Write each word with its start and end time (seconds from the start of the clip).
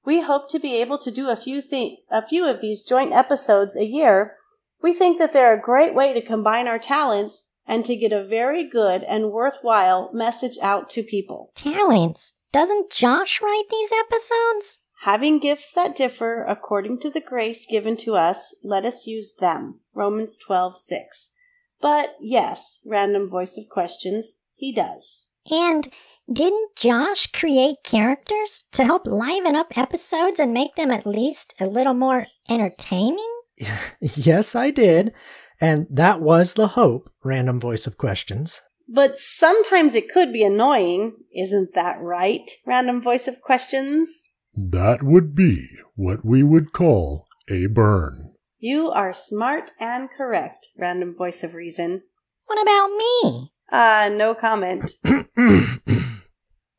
We 0.07 0.23
hope 0.23 0.51
to 0.51 0.59
be 0.59 0.81
able 0.81 0.97
to 0.99 1.11
do 1.11 1.29
a 1.29 1.37
few 1.37 1.61
th- 1.61 1.99
a 2.11 2.27
few 2.27 2.49
of 2.49 2.63
these 2.63 2.83
joint 2.83 3.13
episodes 3.13 3.77
a 3.77 3.85
year. 3.85 4.37
We 4.81 4.95
think 4.95 5.19
that 5.19 5.35
they're 5.35 5.55
a 5.55 5.61
great 5.61 5.95
way 5.95 6.15
to 6.15 6.25
combine 6.25 6.67
our 6.67 6.79
talents 6.79 7.45
and 7.67 7.85
to 7.85 7.95
get 7.95 8.13
a 8.13 8.27
very 8.27 8.67
good 8.67 9.03
and 9.03 9.31
worthwhile 9.31 10.11
message 10.15 10.57
out 10.63 10.89
to 10.91 11.03
people. 11.03 11.53
Talents? 11.55 12.38
Doesn't 12.53 12.91
Josh 12.91 13.43
write 13.43 13.69
these 13.71 13.91
episodes? 13.93 14.79
Having 15.03 15.41
gifts 15.41 15.73
that 15.73 15.95
differ 15.95 16.45
according 16.45 16.99
to 17.01 17.11
the 17.11 17.21
grace 17.21 17.67
given 17.67 17.97
to 17.99 18.17
us, 18.17 18.55
let 18.65 18.85
us 18.85 19.07
use 19.07 19.35
them. 19.35 19.81
Romans 19.95 20.37
12:6. 20.39 21.33
But 21.81 22.17
yes, 22.21 22.81
random 22.85 23.29
voice 23.29 23.57
of 23.57 23.69
questions, 23.69 24.43
he 24.55 24.73
does. 24.73 25.27
And 25.51 25.89
didn't 26.31 26.77
Josh 26.77 27.29
create 27.29 27.77
characters 27.85 28.65
to 28.73 28.85
help 28.85 29.07
liven 29.07 29.55
up 29.55 29.79
episodes 29.79 30.41
and 30.41 30.53
make 30.53 30.75
them 30.75 30.91
at 30.91 31.07
least 31.07 31.55
a 31.61 31.67
little 31.67 31.95
more 31.95 32.27
entertaining? 32.51 33.41
yes, 34.01 34.55
I 34.55 34.71
did. 34.71 35.13
And 35.61 35.87
that 35.91 36.21
was 36.21 36.55
the 36.55 36.69
hope, 36.69 37.11
random 37.25 37.61
voice 37.61 37.87
of 37.87 37.99
questions. 37.99 38.61
But 38.89 39.19
sometimes 39.19 39.95
it 39.95 40.11
could 40.11 40.33
be 40.33 40.43
annoying, 40.43 41.17
isn't 41.37 41.75
that 41.75 42.01
right? 42.01 42.51
Random 42.67 43.03
voice 43.03 43.29
of 43.29 43.43
questions. 43.43 44.23
That 44.57 45.03
would 45.03 45.35
be 45.35 45.69
what 45.95 46.25
we 46.25 46.43
would 46.43 46.73
call 46.73 47.27
a 47.51 47.67
burn. 47.67 48.33
You 48.59 48.91
are 48.91 49.13
smart 49.13 49.73
and 49.79 50.09
correct, 50.11 50.69
random 50.77 51.15
voice 51.15 51.45
of 51.45 51.55
reason. 51.55 52.03
What 52.47 52.61
about 52.61 52.91
me? 52.97 53.53
Uh, 53.71 54.11
no 54.13 54.35
comment. 54.35 54.93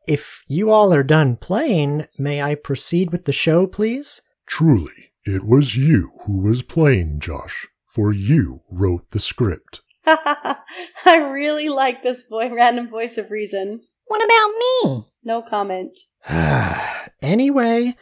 if 0.07 0.43
you 0.47 0.71
all 0.71 0.91
are 0.93 1.03
done 1.03 1.37
playing, 1.37 2.07
may 2.17 2.41
I 2.41 2.55
proceed 2.55 3.11
with 3.11 3.25
the 3.25 3.31
show, 3.31 3.67
please? 3.67 4.21
Truly, 4.47 5.13
it 5.25 5.45
was 5.45 5.77
you 5.77 6.11
who 6.25 6.41
was 6.41 6.63
playing, 6.63 7.19
Josh, 7.19 7.67
for 7.85 8.11
you 8.11 8.61
wrote 8.71 9.11
the 9.11 9.19
script. 9.19 9.81
I 11.05 11.29
really 11.31 11.69
like 11.69 12.01
this 12.01 12.23
boy, 12.23 12.49
random 12.53 12.89
voice 12.89 13.17
of 13.17 13.31
reason. 13.31 13.81
What 14.05 14.23
about 14.23 14.51
me? 14.59 15.05
No 15.23 15.41
comment. 15.41 15.97
anyway, 17.21 17.95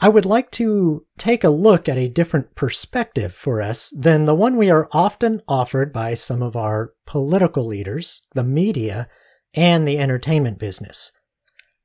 I 0.00 0.08
would 0.08 0.24
like 0.26 0.50
to 0.52 1.06
take 1.16 1.44
a 1.44 1.50
look 1.50 1.88
at 1.88 1.96
a 1.96 2.08
different 2.08 2.56
perspective 2.56 3.32
for 3.32 3.62
us 3.62 3.90
than 3.96 4.24
the 4.24 4.34
one 4.34 4.56
we 4.56 4.68
are 4.68 4.88
often 4.92 5.42
offered 5.46 5.92
by 5.92 6.14
some 6.14 6.42
of 6.42 6.56
our 6.56 6.92
political 7.06 7.64
leaders, 7.64 8.22
the 8.32 8.42
media, 8.42 9.08
and 9.54 9.86
the 9.86 9.98
entertainment 9.98 10.58
business. 10.58 11.12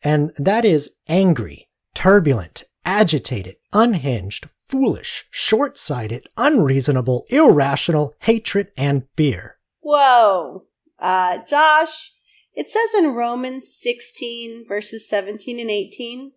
And 0.02 0.32
that 0.38 0.66
is 0.66 0.96
angry, 1.08 1.70
turbulent, 1.94 2.64
agitated, 2.86 3.58
unhinged, 3.72 4.48
foolish, 4.68 5.26
short 5.30 5.78
sighted, 5.78 6.28
unreasonable, 6.38 7.26
irrational 7.30 8.16
hatred 8.22 8.70
and 8.76 9.04
fear. 9.16 9.59
Whoa. 9.82 10.64
Uh, 11.00 11.40
Josh, 11.46 12.14
it 12.54 12.70
says 12.70 12.94
in 12.98 13.14
Romans 13.14 13.74
16, 13.74 14.66
verses 14.68 15.08
17 15.08 15.60
and 15.60 15.70
18, 15.72 16.34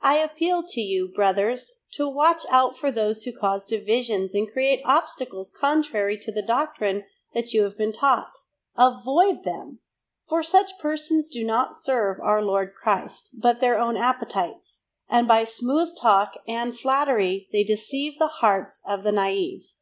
I 0.00 0.16
appeal 0.18 0.62
to 0.68 0.80
you, 0.80 1.10
brothers, 1.12 1.80
to 1.94 2.08
watch 2.08 2.42
out 2.50 2.78
for 2.78 2.92
those 2.92 3.24
who 3.24 3.32
cause 3.32 3.66
divisions 3.66 4.34
and 4.34 4.50
create 4.50 4.80
obstacles 4.84 5.50
contrary 5.50 6.18
to 6.18 6.30
the 6.30 6.42
doctrine 6.42 7.04
that 7.34 7.52
you 7.52 7.64
have 7.64 7.76
been 7.76 7.92
taught. 7.92 8.38
Avoid 8.76 9.44
them, 9.44 9.80
for 10.28 10.42
such 10.42 10.78
persons 10.80 11.28
do 11.28 11.44
not 11.44 11.76
serve 11.76 12.18
our 12.20 12.42
Lord 12.42 12.74
Christ, 12.74 13.30
but 13.32 13.60
their 13.60 13.78
own 13.78 13.96
appetites, 13.96 14.82
and 15.08 15.26
by 15.26 15.44
smooth 15.44 15.88
talk 16.00 16.32
and 16.46 16.78
flattery 16.78 17.48
they 17.52 17.64
deceive 17.64 18.18
the 18.18 18.28
hearts 18.28 18.82
of 18.86 19.02
the 19.02 19.12
naive. 19.12 19.72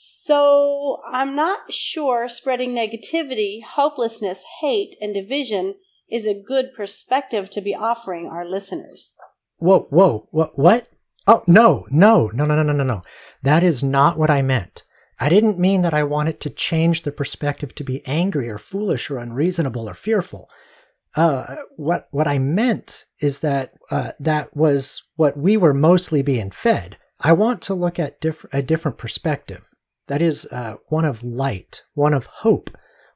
So 0.00 1.00
I'm 1.10 1.34
not 1.34 1.72
sure 1.72 2.28
spreading 2.28 2.72
negativity, 2.72 3.64
hopelessness, 3.64 4.44
hate, 4.60 4.94
and 5.00 5.12
division 5.12 5.74
is 6.08 6.24
a 6.24 6.40
good 6.40 6.72
perspective 6.72 7.50
to 7.50 7.60
be 7.60 7.74
offering 7.74 8.28
our 8.28 8.48
listeners. 8.48 9.18
Whoa, 9.56 9.88
whoa, 9.90 10.28
what? 10.30 10.56
what? 10.56 10.88
Oh, 11.26 11.42
no, 11.48 11.84
no, 11.90 12.30
no, 12.32 12.44
no, 12.44 12.62
no, 12.62 12.72
no, 12.72 12.84
no. 12.84 13.02
That 13.42 13.64
is 13.64 13.82
not 13.82 14.16
what 14.16 14.30
I 14.30 14.40
meant. 14.40 14.84
I 15.18 15.28
didn't 15.28 15.58
mean 15.58 15.82
that 15.82 15.94
I 15.94 16.04
wanted 16.04 16.40
to 16.42 16.50
change 16.50 17.02
the 17.02 17.10
perspective 17.10 17.74
to 17.74 17.82
be 17.82 18.06
angry 18.06 18.48
or 18.48 18.58
foolish 18.58 19.10
or 19.10 19.18
unreasonable 19.18 19.90
or 19.90 19.94
fearful. 19.94 20.48
Uh, 21.16 21.56
what 21.76 22.06
what 22.12 22.28
I 22.28 22.38
meant 22.38 23.04
is 23.20 23.40
that 23.40 23.72
uh, 23.90 24.12
that 24.20 24.56
was 24.56 25.02
what 25.16 25.36
we 25.36 25.56
were 25.56 25.74
mostly 25.74 26.22
being 26.22 26.52
fed. 26.52 26.98
I 27.20 27.32
want 27.32 27.62
to 27.62 27.74
look 27.74 27.98
at 27.98 28.20
diff- 28.20 28.46
a 28.52 28.62
different 28.62 28.96
perspective. 28.96 29.64
That 30.08 30.22
is 30.22 30.46
uh, 30.50 30.76
one 30.88 31.04
of 31.04 31.22
light, 31.22 31.82
one 31.94 32.14
of 32.14 32.26
hope, 32.26 32.70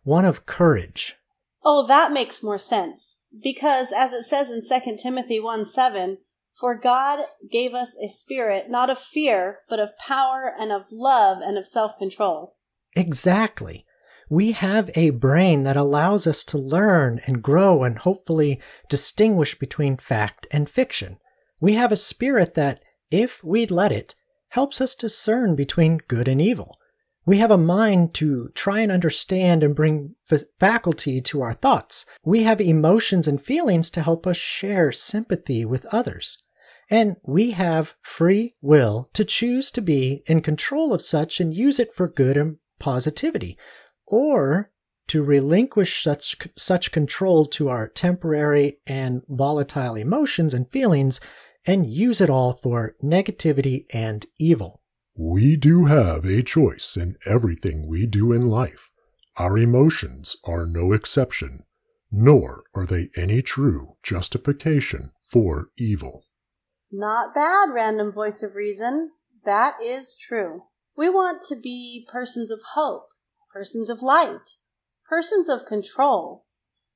one 0.04 0.25
of 0.25 0.47
courage. 0.47 1.16
Oh, 1.64 1.86
that 1.86 2.12
makes 2.12 2.42
more 2.42 2.58
sense. 2.58 3.19
Because 3.42 3.92
as 3.92 4.12
it 4.12 4.25
says 4.25 4.50
in 4.50 4.60
2 4.60 4.97
Timothy 5.03 5.41
1 5.41 5.64
7, 5.64 6.19
for 6.60 6.76
God 6.76 7.20
gave 7.50 7.75
us 7.75 7.97
a 7.97 8.08
spirit 8.08 8.70
not 8.70 8.91
of 8.91 8.98
fear, 8.98 9.60
but 9.69 9.80
of 9.80 9.98
power 9.98 10.53
and 10.56 10.70
of 10.70 10.82
love 10.92 11.38
and 11.42 11.58
of 11.58 11.66
self 11.66 11.98
control. 11.98 12.56
Exactly. 12.94 13.86
We 14.28 14.53
have 14.53 14.91
a 14.94 15.10
brain 15.10 15.62
that 15.64 15.76
allows 15.76 16.26
us 16.26 16.44
to 16.44 16.59
learn 16.59 17.20
and 17.26 17.42
grow 17.42 17.84
and 17.84 17.98
hopefully 17.98 18.60
distinguish 18.88 19.59
between 19.59 19.97
fact 19.97 20.47
and 20.50 20.69
fiction. 20.69 21.19
We 21.60 21.74
have 21.74 21.92
a 21.92 21.97
spirit 21.97 22.54
that, 22.54 22.83
if 23.10 23.42
we'd 23.42 23.71
let 23.71 23.92
it, 23.92 24.15
helps 24.50 24.80
us 24.80 24.95
discern 24.95 25.54
between 25.54 25.98
good 26.09 26.28
and 26.28 26.41
evil. 26.41 26.78
We 27.24 27.39
have 27.39 27.53
a 27.53 27.59
mind 27.59 28.15
to 28.15 28.51
try 28.54 28.80
and 28.80 28.91
understand 28.91 29.63
and 29.63 29.77
bring 29.77 30.16
faculty 30.59 31.21
to 31.21 31.41
our 31.42 31.54
thoughts. 31.54 32.04
We 32.24 32.42
have 32.42 32.60
emotions 32.60 33.28
and 33.28 33.41
feelings 33.41 33.91
to 33.91 34.03
help 34.03 34.27
us 34.27 34.36
share 34.36 34.91
sympathy 34.91 35.65
with 35.65 35.86
others. 35.86 36.39
And 36.91 37.16
we 37.22 37.53
have 37.53 37.95
free 38.03 38.57
will 38.60 39.09
to 39.15 39.24
choose 39.24 39.71
to 39.71 39.80
be 39.80 40.24
in 40.27 40.42
control 40.42 40.92
of 40.92 41.03
such 41.03 41.41
and 41.41 41.54
use 41.54 41.78
it 41.78 41.95
for 41.95 42.09
good 42.09 42.36
and 42.36 42.57
positivity, 42.80 43.57
or 44.07 44.71
to 45.07 45.22
relinquish 45.22 46.03
such, 46.03 46.36
such 46.57 46.92
control 46.92 47.47
to 47.47 47.69
our 47.69 47.89
temporary 47.89 48.78
and 48.86 49.22
volatile 49.28 49.95
emotions 49.95 50.53
and 50.53 50.71
feelings 50.71 51.21
and 51.65 51.86
use 51.86 52.21
it 52.21 52.28
all 52.28 52.54
for 52.54 52.97
negativity 53.03 53.86
and 53.95 54.27
evil. 54.39 54.82
We 55.14 55.56
do 55.56 55.84
have 55.86 56.24
a 56.24 56.42
choice 56.42 56.97
in 56.97 57.16
everything 57.26 57.86
we 57.86 58.06
do 58.06 58.32
in 58.32 58.48
life. 58.48 58.91
Our 59.36 59.59
emotions 59.59 60.36
are 60.44 60.66
no 60.66 60.92
exception, 60.92 61.64
nor 62.10 62.64
are 62.74 62.86
they 62.86 63.10
any 63.16 63.42
true 63.42 63.97
justification 64.03 65.12
for 65.20 65.68
evil. 65.76 66.24
Not 66.91 67.34
bad, 67.34 67.70
random 67.72 68.12
voice 68.12 68.42
of 68.42 68.54
reason. 68.54 69.12
That 69.44 69.76
is 69.82 70.16
true. 70.16 70.64
We 70.97 71.09
want 71.09 71.42
to 71.48 71.56
be 71.56 72.06
persons 72.10 72.50
of 72.50 72.60
hope, 72.74 73.09
persons 73.53 73.91
of 73.91 74.03
light, 74.03 74.56
persons 75.09 75.48
of 75.48 75.66
control. 75.66 76.44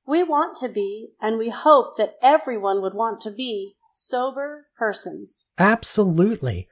We 0.06 0.22
want 0.22 0.56
to 0.58 0.68
be, 0.68 1.08
and 1.20 1.38
we 1.38 1.50
hope 1.50 1.96
that 1.96 2.16
everyone 2.22 2.80
would 2.82 2.94
want 2.94 3.20
to 3.22 3.30
be, 3.30 3.76
sober 3.92 4.66
persons. 4.78 5.48
Absolutely. 5.58 6.68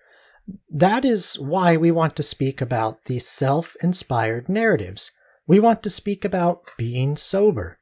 That 0.69 1.05
is 1.05 1.38
why 1.38 1.76
we 1.76 1.91
want 1.91 2.17
to 2.17 2.23
speak 2.23 2.61
about 2.61 3.05
the 3.05 3.19
self 3.19 3.76
inspired 3.82 4.49
narratives. 4.49 5.11
We 5.46 5.61
want 5.61 5.82
to 5.82 5.91
speak 5.91 6.25
about 6.25 6.62
being 6.76 7.17
sober. 7.17 7.79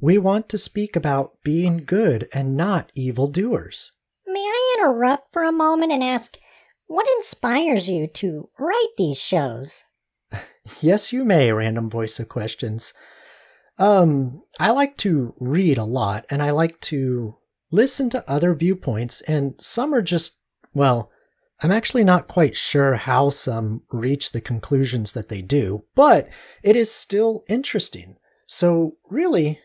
We 0.00 0.18
want 0.18 0.48
to 0.50 0.58
speak 0.58 0.96
about 0.96 1.42
being 1.42 1.84
good 1.84 2.28
and 2.34 2.56
not 2.56 2.90
evil 2.94 3.26
doers. 3.28 3.92
May 4.26 4.40
I 4.40 4.76
interrupt 4.78 5.32
for 5.32 5.44
a 5.44 5.52
moment 5.52 5.92
and 5.92 6.02
ask, 6.02 6.36
what 6.86 7.06
inspires 7.16 7.88
you 7.88 8.06
to 8.08 8.50
write 8.58 8.94
these 8.96 9.20
shows? 9.20 9.82
Yes, 10.80 11.12
you 11.12 11.24
may, 11.24 11.52
random 11.52 11.90
voice 11.90 12.18
of 12.18 12.28
questions. 12.28 12.94
Um, 13.78 14.42
I 14.58 14.70
like 14.70 14.96
to 14.98 15.34
read 15.38 15.76
a 15.76 15.84
lot 15.84 16.24
and 16.30 16.42
I 16.42 16.52
like 16.52 16.80
to 16.82 17.36
listen 17.70 18.08
to 18.10 18.30
other 18.30 18.54
viewpoints, 18.54 19.20
and 19.22 19.54
some 19.58 19.94
are 19.94 20.00
just, 20.00 20.38
well, 20.72 21.10
I'm 21.62 21.72
actually 21.72 22.04
not 22.04 22.28
quite 22.28 22.56
sure 22.56 22.94
how 22.94 23.30
some 23.30 23.82
reach 23.90 24.32
the 24.32 24.40
conclusions 24.40 25.12
that 25.12 25.28
they 25.28 25.40
do, 25.40 25.84
but 25.94 26.28
it 26.62 26.76
is 26.76 26.92
still 26.92 27.44
interesting. 27.48 28.16
So, 28.46 28.96
really, 29.08 29.60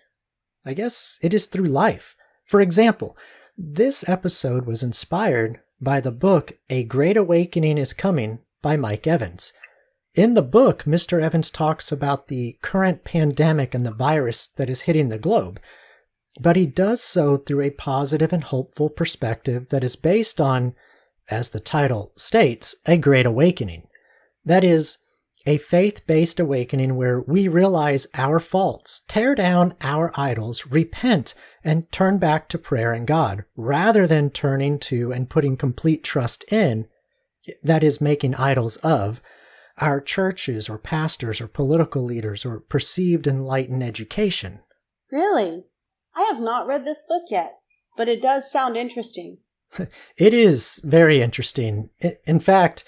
I 0.65 0.73
guess 0.73 1.19
it 1.21 1.33
is 1.33 1.47
through 1.47 1.65
life. 1.65 2.15
For 2.45 2.61
example, 2.61 3.17
this 3.57 4.07
episode 4.07 4.65
was 4.65 4.83
inspired 4.83 5.59
by 5.81 5.99
the 5.99 6.11
book 6.11 6.53
A 6.69 6.83
Great 6.83 7.17
Awakening 7.17 7.77
is 7.77 7.93
Coming 7.93 8.39
by 8.61 8.75
Mike 8.75 9.07
Evans. 9.07 9.53
In 10.15 10.33
the 10.33 10.41
book, 10.41 10.83
Mr. 10.83 11.21
Evans 11.21 11.51
talks 11.51 11.91
about 11.91 12.27
the 12.27 12.57
current 12.61 13.03
pandemic 13.03 13.73
and 13.73 13.85
the 13.85 13.91
virus 13.91 14.47
that 14.57 14.69
is 14.69 14.81
hitting 14.81 15.09
the 15.09 15.19
globe, 15.19 15.59
but 16.39 16.55
he 16.55 16.65
does 16.65 17.01
so 17.01 17.37
through 17.37 17.61
a 17.61 17.69
positive 17.69 18.33
and 18.33 18.43
hopeful 18.43 18.89
perspective 18.89 19.67
that 19.69 19.83
is 19.83 19.95
based 19.95 20.41
on, 20.41 20.75
as 21.29 21.49
the 21.49 21.59
title 21.59 22.11
states, 22.15 22.75
a 22.85 22.97
great 22.97 23.25
awakening. 23.25 23.87
That 24.45 24.63
is, 24.63 24.97
a 25.45 25.57
faith 25.57 26.05
based 26.05 26.39
awakening 26.39 26.95
where 26.95 27.21
we 27.21 27.47
realize 27.47 28.07
our 28.13 28.39
faults, 28.39 29.03
tear 29.07 29.35
down 29.35 29.73
our 29.81 30.11
idols, 30.15 30.67
repent, 30.67 31.33
and 31.63 31.91
turn 31.91 32.17
back 32.17 32.49
to 32.49 32.57
prayer 32.57 32.93
and 32.93 33.07
God, 33.07 33.45
rather 33.55 34.05
than 34.05 34.29
turning 34.29 34.79
to 34.79 35.11
and 35.11 35.29
putting 35.29 35.57
complete 35.57 36.03
trust 36.03 36.43
in, 36.51 36.87
that 37.63 37.83
is, 37.83 38.01
making 38.01 38.35
idols 38.35 38.77
of, 38.77 39.21
our 39.77 40.01
churches 40.01 40.69
or 40.69 40.77
pastors 40.77 41.39
or 41.39 41.47
political 41.47 42.03
leaders 42.03 42.45
or 42.45 42.59
perceived 42.59 43.27
enlightened 43.27 43.81
education. 43.81 44.59
Really? 45.11 45.63
I 46.15 46.23
have 46.23 46.39
not 46.39 46.67
read 46.67 46.85
this 46.85 47.03
book 47.07 47.23
yet, 47.29 47.53
but 47.95 48.09
it 48.09 48.21
does 48.21 48.51
sound 48.51 48.75
interesting. 48.75 49.37
it 50.17 50.33
is 50.33 50.81
very 50.83 51.21
interesting. 51.21 51.89
In 52.25 52.39
fact, 52.39 52.83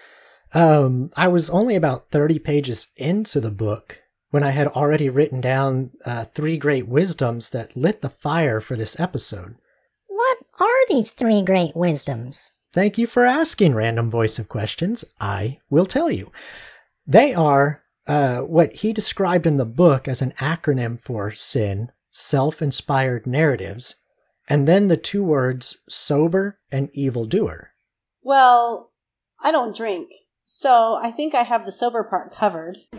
um, 0.53 1.11
I 1.15 1.27
was 1.27 1.49
only 1.49 1.75
about 1.75 2.11
30 2.11 2.39
pages 2.39 2.87
into 2.97 3.39
the 3.39 3.51
book 3.51 3.99
when 4.31 4.43
I 4.43 4.51
had 4.51 4.67
already 4.67 5.09
written 5.09 5.41
down 5.41 5.91
uh, 6.05 6.25
three 6.25 6.57
great 6.57 6.87
wisdoms 6.87 7.49
that 7.51 7.75
lit 7.75 8.01
the 8.01 8.09
fire 8.09 8.61
for 8.61 8.75
this 8.75 8.99
episode. 8.99 9.55
What 10.07 10.37
are 10.59 10.87
these 10.87 11.11
three 11.11 11.41
great 11.41 11.75
wisdoms? 11.75 12.51
Thank 12.73 12.97
you 12.97 13.07
for 13.07 13.25
asking, 13.25 13.75
Random 13.75 14.09
Voice 14.09 14.39
of 14.39 14.47
Questions. 14.47 15.03
I 15.19 15.59
will 15.69 15.85
tell 15.85 16.09
you. 16.09 16.31
They 17.05 17.33
are 17.33 17.83
uh, 18.07 18.39
what 18.39 18.73
he 18.73 18.93
described 18.93 19.45
in 19.45 19.57
the 19.57 19.65
book 19.65 20.07
as 20.07 20.21
an 20.21 20.31
acronym 20.39 20.99
for 20.99 21.31
SIN, 21.31 21.91
self 22.11 22.61
inspired 22.61 23.27
narratives, 23.27 23.95
and 24.49 24.67
then 24.67 24.87
the 24.87 24.97
two 24.97 25.23
words 25.23 25.77
sober 25.87 26.59
and 26.71 26.89
evildoer. 26.93 27.71
Well, 28.21 28.91
I 29.41 29.51
don't 29.51 29.75
drink, 29.75 30.11
so 30.45 30.95
I 31.01 31.11
think 31.11 31.33
I 31.33 31.43
have 31.43 31.65
the 31.65 31.71
sober 31.71 32.03
part 32.03 32.33
covered. 32.33 32.77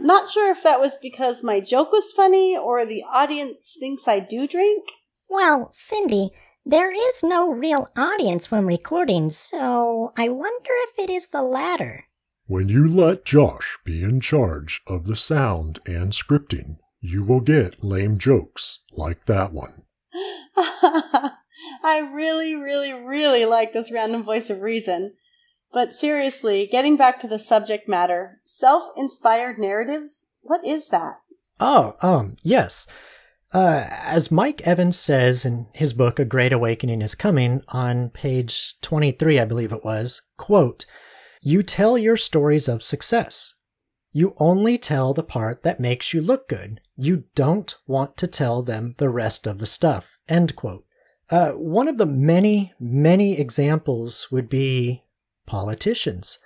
Not 0.00 0.30
sure 0.30 0.50
if 0.50 0.62
that 0.62 0.80
was 0.80 0.96
because 0.96 1.42
my 1.42 1.60
joke 1.60 1.92
was 1.92 2.12
funny 2.12 2.56
or 2.56 2.86
the 2.86 3.02
audience 3.10 3.76
thinks 3.78 4.06
I 4.06 4.20
do 4.20 4.46
drink. 4.46 4.84
Well, 5.28 5.68
Cindy, 5.72 6.30
there 6.64 6.92
is 6.92 7.24
no 7.24 7.50
real 7.50 7.88
audience 7.96 8.50
when 8.50 8.64
recording, 8.64 9.30
so 9.30 10.12
I 10.16 10.28
wonder 10.28 10.70
if 10.70 10.98
it 10.98 11.10
is 11.10 11.28
the 11.28 11.42
latter. 11.42 12.04
When 12.46 12.68
you 12.68 12.86
let 12.86 13.24
Josh 13.24 13.78
be 13.84 14.02
in 14.02 14.20
charge 14.20 14.80
of 14.86 15.06
the 15.06 15.16
sound 15.16 15.80
and 15.84 16.12
scripting, 16.12 16.78
you 17.00 17.22
will 17.22 17.40
get 17.40 17.84
lame 17.84 18.18
jokes 18.18 18.80
like 18.96 19.26
that 19.26 19.52
one. 19.52 19.82
I 21.82 22.00
really, 22.12 22.54
really, 22.54 22.92
really 22.92 23.44
like 23.44 23.72
this 23.72 23.92
random 23.92 24.22
voice 24.22 24.50
of 24.50 24.60
reason. 24.60 25.14
But 25.72 25.92
seriously, 25.92 26.66
getting 26.70 26.96
back 26.96 27.20
to 27.20 27.28
the 27.28 27.38
subject 27.38 27.88
matter, 27.88 28.40
self 28.44 28.90
inspired 28.96 29.58
narratives, 29.58 30.30
what 30.40 30.64
is 30.64 30.88
that? 30.88 31.20
Oh, 31.60 31.96
um, 32.00 32.36
yes. 32.42 32.86
Uh, 33.52 33.86
as 33.90 34.30
Mike 34.30 34.66
Evans 34.66 34.98
says 34.98 35.44
in 35.44 35.68
his 35.74 35.92
book, 35.92 36.18
A 36.18 36.24
Great 36.24 36.52
Awakening 36.52 37.02
is 37.02 37.14
Coming, 37.14 37.62
on 37.68 38.10
page 38.10 38.74
23, 38.82 39.40
I 39.40 39.44
believe 39.44 39.72
it 39.72 39.84
was, 39.84 40.22
quote, 40.36 40.84
You 41.40 41.62
tell 41.62 41.96
your 41.96 42.16
stories 42.16 42.68
of 42.68 42.82
success. 42.82 43.54
You 44.18 44.34
only 44.38 44.78
tell 44.78 45.14
the 45.14 45.22
part 45.22 45.62
that 45.62 45.78
makes 45.78 46.12
you 46.12 46.20
look 46.20 46.48
good. 46.48 46.80
You 46.96 47.22
don't 47.36 47.72
want 47.86 48.16
to 48.16 48.26
tell 48.26 48.62
them 48.62 48.94
the 48.98 49.08
rest 49.08 49.46
of 49.46 49.58
the 49.58 49.66
stuff. 49.66 50.18
End 50.28 50.56
quote. 50.56 50.84
Uh, 51.30 51.52
one 51.52 51.86
of 51.86 51.98
the 51.98 52.06
many, 52.06 52.72
many 52.80 53.38
examples 53.38 54.26
would 54.32 54.48
be 54.48 55.04
politicians. 55.46 56.40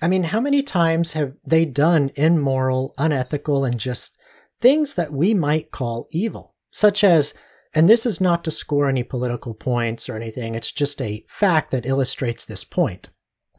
I 0.00 0.06
mean, 0.06 0.22
how 0.22 0.38
many 0.38 0.62
times 0.62 1.14
have 1.14 1.32
they 1.44 1.64
done 1.64 2.12
immoral, 2.14 2.94
unethical, 2.96 3.64
and 3.64 3.80
just 3.80 4.16
things 4.60 4.94
that 4.94 5.12
we 5.12 5.34
might 5.34 5.72
call 5.72 6.06
evil? 6.12 6.54
Such 6.70 7.02
as, 7.02 7.34
and 7.74 7.88
this 7.88 8.06
is 8.06 8.20
not 8.20 8.44
to 8.44 8.52
score 8.52 8.88
any 8.88 9.02
political 9.02 9.52
points 9.52 10.08
or 10.08 10.14
anything, 10.14 10.54
it's 10.54 10.70
just 10.70 11.02
a 11.02 11.24
fact 11.26 11.72
that 11.72 11.86
illustrates 11.86 12.44
this 12.44 12.62
point. 12.62 13.08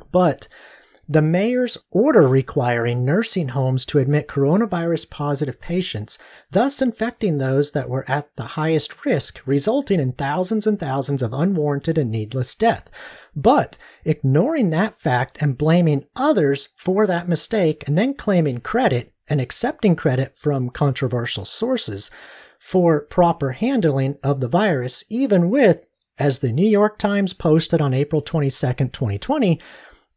But 0.10 0.48
the 1.10 1.22
mayor's 1.22 1.78
order 1.92 2.28
requiring 2.28 3.04
nursing 3.04 3.50
homes 3.50 3.86
to 3.86 4.00
admit 4.00 4.28
coronavirus 4.28 5.10
positive 5.10 5.60
patients, 5.60 6.18
thus 6.52 6.82
infecting 6.82 7.38
those 7.38 7.72
that 7.72 7.90
were 7.90 8.10
at 8.10 8.34
the 8.36 8.44
highest 8.44 9.06
risk, 9.06 9.42
resulting 9.46 10.00
in 10.00 10.14
thousands 10.14 10.66
and 10.66 10.80
thousands 10.80 11.22
of 11.22 11.34
unwarranted 11.34 11.98
and 11.98 12.12
needless 12.12 12.56
death. 12.56 12.90
But 13.36 13.78
ignoring 14.06 14.70
that 14.70 15.00
fact 15.00 15.38
and 15.42 15.58
blaming 15.58 16.06
others 16.16 16.70
for 16.78 17.08
that 17.08 17.30
mistake 17.30 17.88
and 17.88 17.98
then 17.98 18.14
claiming 18.14 18.60
credit 18.60 19.14
and 19.28 19.40
accepting 19.40 19.96
credit 19.96 20.38
from 20.38 20.70
controversial 20.70 21.46
sources 21.46 22.12
for 22.60 23.02
proper 23.02 23.54
handling 23.54 24.18
of 24.24 24.40
the 24.40 24.48
virus, 24.48 25.04
even 25.10 25.50
with, 25.50 25.88
as 26.20 26.40
the 26.40 26.52
New 26.52 26.68
York 26.68 27.00
Times 27.00 27.34
posted 27.34 27.82
on 27.82 27.94
April 27.94 28.22
22, 28.22 28.50
2020, 28.52 29.60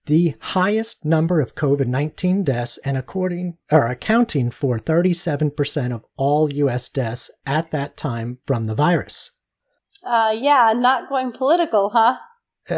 the 0.06 0.34
highest 0.40 1.04
number 1.04 1.40
of 1.40 1.54
COVID 1.54 1.86
19 1.86 2.44
deaths 2.44 2.78
and 2.78 2.96
according 2.96 3.56
or 3.70 3.86
accounting 3.86 4.50
for 4.50 4.78
37% 4.78 5.92
of 5.94 6.04
all 6.16 6.52
US 6.52 6.88
deaths 6.88 7.30
at 7.46 7.70
that 7.70 7.96
time 7.96 8.38
from 8.46 8.64
the 8.64 8.74
virus. 8.74 9.30
Uh, 10.04 10.36
yeah, 10.38 10.72
not 10.76 11.08
going 11.08 11.32
political, 11.32 11.90
huh? 11.90 12.18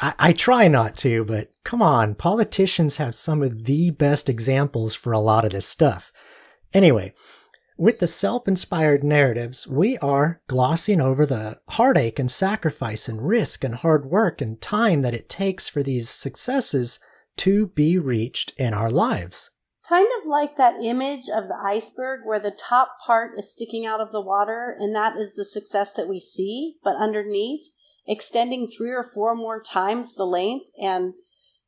I, 0.00 0.14
I 0.18 0.32
try 0.32 0.68
not 0.68 0.96
to, 0.98 1.24
but 1.24 1.50
come 1.64 1.82
on, 1.82 2.14
politicians 2.14 2.96
have 2.96 3.14
some 3.14 3.42
of 3.42 3.64
the 3.64 3.90
best 3.90 4.28
examples 4.28 4.94
for 4.94 5.12
a 5.12 5.18
lot 5.18 5.44
of 5.44 5.52
this 5.52 5.66
stuff. 5.66 6.12
Anyway, 6.72 7.12
with 7.76 7.98
the 7.98 8.06
self 8.06 8.46
inspired 8.46 9.02
narratives, 9.02 9.66
we 9.66 9.98
are 9.98 10.40
glossing 10.46 11.00
over 11.00 11.24
the 11.24 11.60
heartache 11.68 12.18
and 12.18 12.30
sacrifice 12.30 13.08
and 13.08 13.26
risk 13.26 13.64
and 13.64 13.76
hard 13.76 14.06
work 14.06 14.40
and 14.40 14.60
time 14.60 15.02
that 15.02 15.14
it 15.14 15.28
takes 15.28 15.68
for 15.68 15.82
these 15.82 16.08
successes 16.08 17.00
to 17.38 17.68
be 17.68 17.98
reached 17.98 18.52
in 18.58 18.74
our 18.74 18.90
lives. 18.90 19.50
Kind 19.88 20.08
of 20.20 20.26
like 20.28 20.56
that 20.56 20.82
image 20.82 21.28
of 21.28 21.48
the 21.48 21.58
iceberg 21.60 22.20
where 22.24 22.38
the 22.38 22.52
top 22.52 22.98
part 23.04 23.32
is 23.36 23.50
sticking 23.50 23.84
out 23.84 24.00
of 24.00 24.12
the 24.12 24.20
water, 24.20 24.76
and 24.78 24.94
that 24.94 25.16
is 25.16 25.34
the 25.34 25.44
success 25.44 25.92
that 25.94 26.08
we 26.08 26.20
see, 26.20 26.76
but 26.84 26.96
underneath, 26.96 27.70
extending 28.06 28.68
three 28.68 28.92
or 28.92 29.10
four 29.14 29.34
more 29.34 29.60
times 29.62 30.14
the 30.14 30.24
length, 30.24 30.66
and 30.80 31.14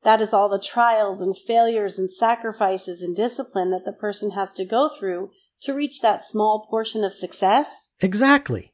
that 0.05 0.21
is 0.21 0.33
all 0.33 0.49
the 0.49 0.61
trials 0.61 1.21
and 1.21 1.37
failures 1.37 1.99
and 1.99 2.11
sacrifices 2.11 3.03
and 3.03 3.17
discipline 3.17 3.71
that 3.71 3.85
the 3.85 3.93
person 3.93 4.33
has 4.33 4.53
to 4.53 4.65
go 4.65 4.89
through 4.89 5.31
to 5.65 5.75
reach 5.75 6.01
that 6.01 6.25
small 6.25 6.67
portion 6.71 7.05
of 7.05 7.13
success? 7.13 7.93
Exactly. 8.01 8.73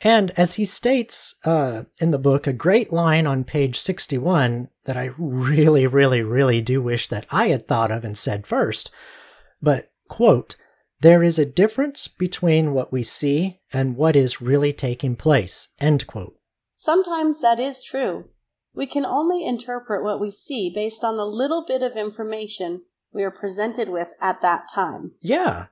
And 0.00 0.30
as 0.38 0.54
he 0.54 0.64
states 0.64 1.34
uh, 1.44 1.84
in 2.00 2.10
the 2.10 2.18
book, 2.18 2.46
a 2.46 2.52
great 2.52 2.92
line 2.92 3.26
on 3.26 3.44
page 3.44 3.78
61 3.78 4.68
that 4.84 4.96
I 4.96 5.10
really, 5.16 5.86
really, 5.86 6.22
really 6.22 6.60
do 6.60 6.82
wish 6.82 7.08
that 7.08 7.26
I 7.30 7.48
had 7.48 7.66
thought 7.66 7.90
of 7.90 8.04
and 8.04 8.16
said 8.16 8.46
first. 8.46 8.90
But, 9.62 9.90
quote, 10.08 10.56
there 11.00 11.22
is 11.22 11.38
a 11.38 11.46
difference 11.46 12.08
between 12.08 12.72
what 12.72 12.92
we 12.92 13.02
see 13.02 13.60
and 13.72 13.96
what 13.96 14.16
is 14.16 14.40
really 14.40 14.72
taking 14.72 15.16
place, 15.16 15.68
end 15.80 16.06
quote. 16.06 16.36
Sometimes 16.68 17.40
that 17.40 17.58
is 17.58 17.82
true. 17.82 18.28
We 18.74 18.86
can 18.86 19.06
only 19.06 19.46
interpret 19.46 20.04
what 20.04 20.20
we 20.20 20.30
see 20.30 20.70
based 20.74 21.02
on 21.02 21.16
the 21.16 21.24
little 21.24 21.64
bit 21.66 21.82
of 21.82 21.96
information 21.96 22.82
we 23.12 23.22
are 23.22 23.30
presented 23.30 23.88
with 23.88 24.08
at 24.20 24.42
that 24.42 24.64
time. 24.74 25.12
Yeah. 25.20 25.66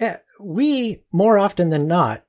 Eh, 0.00 0.16
we, 0.40 1.02
more 1.12 1.38
often 1.38 1.70
than 1.70 1.86
not, 1.86 2.24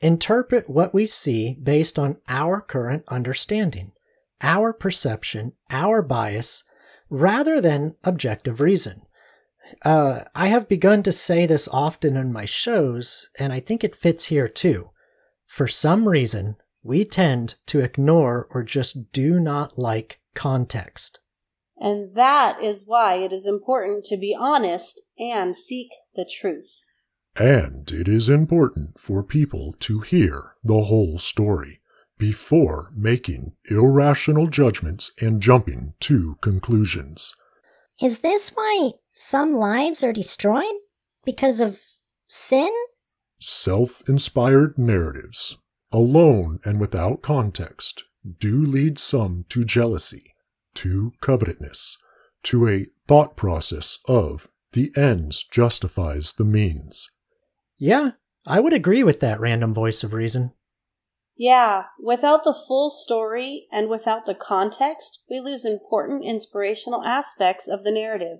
interpret 0.00 0.68
what 0.68 0.94
we 0.94 1.06
see 1.06 1.56
based 1.62 1.98
on 1.98 2.16
our 2.28 2.60
current 2.60 3.04
understanding, 3.08 3.92
our 4.40 4.72
perception, 4.72 5.52
our 5.70 6.02
bias, 6.02 6.64
rather 7.10 7.60
than 7.60 7.94
objective 8.02 8.60
reason. 8.60 9.02
Uh, 9.84 10.24
I 10.34 10.48
have 10.48 10.68
begun 10.68 11.02
to 11.04 11.12
say 11.12 11.46
this 11.46 11.68
often 11.68 12.16
in 12.16 12.32
my 12.32 12.44
shows, 12.46 13.28
and 13.38 13.52
I 13.52 13.60
think 13.60 13.84
it 13.84 13.94
fits 13.94 14.26
here 14.26 14.48
too. 14.48 14.90
For 15.46 15.68
some 15.68 16.08
reason, 16.08 16.56
we 16.82 17.04
tend 17.04 17.56
to 17.66 17.80
ignore 17.80 18.48
or 18.50 18.62
just 18.62 19.12
do 19.12 19.38
not 19.38 19.78
like 19.78 20.20
context. 20.34 21.20
And 21.76 22.14
that 22.16 22.62
is 22.62 22.84
why 22.86 23.16
it 23.16 23.32
is 23.32 23.46
important 23.46 24.04
to 24.06 24.16
be 24.16 24.36
honest 24.38 25.02
and 25.18 25.54
seek 25.54 25.88
the 26.14 26.28
truth. 26.40 26.80
And 27.38 27.90
it 27.90 28.08
is 28.08 28.28
important 28.28 29.00
for 29.00 29.22
people 29.22 29.74
to 29.80 30.00
hear 30.00 30.54
the 30.62 30.84
whole 30.84 31.18
story 31.18 31.80
before 32.18 32.92
making 32.94 33.56
irrational 33.70 34.48
judgments 34.48 35.10
and 35.18 35.40
jumping 35.40 35.94
to 36.00 36.36
conclusions. 36.42 37.32
Is 38.02 38.18
this 38.18 38.50
why 38.50 38.92
some 39.10 39.54
lives 39.54 40.04
are 40.04 40.12
destroyed? 40.12 40.74
Because 41.24 41.62
of 41.62 41.80
sin? 42.28 42.70
Self 43.40 44.06
inspired 44.06 44.76
narratives, 44.76 45.56
alone 45.90 46.60
and 46.66 46.78
without 46.78 47.22
context, 47.22 48.04
do 48.38 48.60
lead 48.60 48.98
some 48.98 49.46
to 49.48 49.64
jealousy, 49.64 50.34
to 50.74 51.12
covetousness, 51.22 51.96
to 52.42 52.68
a 52.68 52.86
thought 53.08 53.36
process 53.36 53.98
of 54.06 54.48
the 54.72 54.92
ends 54.96 55.44
justifies 55.44 56.34
the 56.34 56.44
means. 56.44 57.08
Yeah, 57.84 58.12
I 58.46 58.60
would 58.60 58.72
agree 58.72 59.02
with 59.02 59.18
that 59.18 59.40
random 59.40 59.74
voice 59.74 60.04
of 60.04 60.12
reason. 60.12 60.52
Yeah, 61.36 61.86
without 62.00 62.44
the 62.44 62.54
full 62.54 62.90
story 62.90 63.66
and 63.72 63.88
without 63.88 64.24
the 64.24 64.36
context, 64.36 65.24
we 65.28 65.40
lose 65.40 65.64
important 65.64 66.22
inspirational 66.22 67.02
aspects 67.02 67.66
of 67.66 67.82
the 67.82 67.90
narrative. 67.90 68.38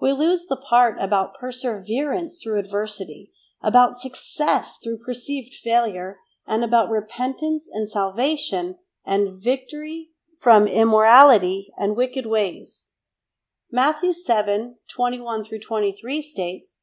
We 0.00 0.12
lose 0.12 0.46
the 0.48 0.56
part 0.56 0.96
about 1.00 1.38
perseverance 1.38 2.40
through 2.42 2.58
adversity, 2.58 3.30
about 3.62 3.96
success 3.96 4.78
through 4.82 4.98
perceived 4.98 5.54
failure, 5.54 6.16
and 6.44 6.64
about 6.64 6.90
repentance 6.90 7.70
and 7.72 7.88
salvation 7.88 8.78
and 9.04 9.40
victory 9.40 10.08
from 10.40 10.66
immorality 10.66 11.68
and 11.78 11.96
wicked 11.96 12.26
ways. 12.26 12.88
Matthew 13.70 14.12
7 14.12 14.78
21 14.92 15.44
through 15.44 15.60
23 15.60 16.20
states, 16.20 16.82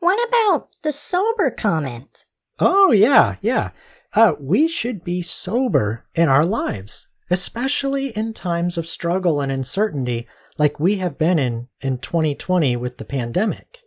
What 0.00 0.28
about 0.28 0.68
the 0.82 0.92
sober 0.92 1.50
comment? 1.50 2.24
Oh, 2.58 2.92
yeah, 2.92 3.36
yeah. 3.40 3.70
Uh, 4.14 4.34
we 4.40 4.66
should 4.66 5.04
be 5.04 5.20
sober 5.22 6.06
in 6.14 6.28
our 6.28 6.44
lives, 6.44 7.06
especially 7.30 8.16
in 8.16 8.32
times 8.32 8.78
of 8.78 8.86
struggle 8.86 9.40
and 9.40 9.52
uncertainty 9.52 10.26
like 10.58 10.80
we 10.80 10.96
have 10.96 11.18
been 11.18 11.38
in 11.38 11.68
in 11.80 11.98
2020 11.98 12.76
with 12.76 12.96
the 12.96 13.04
pandemic. 13.04 13.80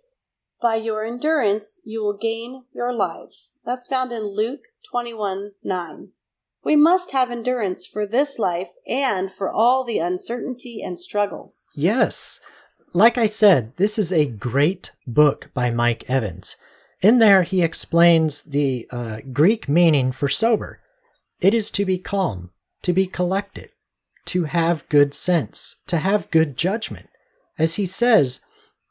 By 0.61 0.75
your 0.75 1.05
endurance, 1.05 1.79
you 1.85 2.03
will 2.03 2.17
gain 2.17 2.65
your 2.73 2.93
lives. 2.93 3.57
That's 3.65 3.87
found 3.87 4.11
in 4.11 4.23
Luke 4.35 4.65
21 4.91 5.51
9. 5.63 6.09
We 6.63 6.75
must 6.75 7.11
have 7.11 7.31
endurance 7.31 7.85
for 7.85 8.05
this 8.05 8.37
life 8.37 8.71
and 8.85 9.31
for 9.31 9.49
all 9.49 9.85
the 9.85 9.99
uncertainty 9.99 10.81
and 10.83 10.99
struggles. 10.99 11.69
Yes. 11.75 12.41
Like 12.93 13.19
I 13.19 13.27
said, 13.27 13.73
this 13.77 13.99
is 13.99 14.11
a 14.11 14.25
great 14.25 14.91
book 15.05 15.51
by 15.53 15.69
Mike 15.69 16.09
Evans. 16.09 16.55
In 17.01 17.19
there, 17.19 17.43
he 17.43 17.61
explains 17.61 18.41
the 18.41 18.87
uh, 18.89 19.19
Greek 19.31 19.69
meaning 19.69 20.11
for 20.11 20.27
sober. 20.27 20.79
It 21.39 21.53
is 21.53 21.69
to 21.71 21.85
be 21.85 21.99
calm, 21.99 22.49
to 22.81 22.91
be 22.91 23.05
collected, 23.05 23.69
to 24.25 24.45
have 24.45 24.89
good 24.89 25.13
sense, 25.13 25.75
to 25.85 25.97
have 25.97 26.31
good 26.31 26.57
judgment. 26.57 27.09
As 27.59 27.75
he 27.75 27.85
says, 27.85 28.41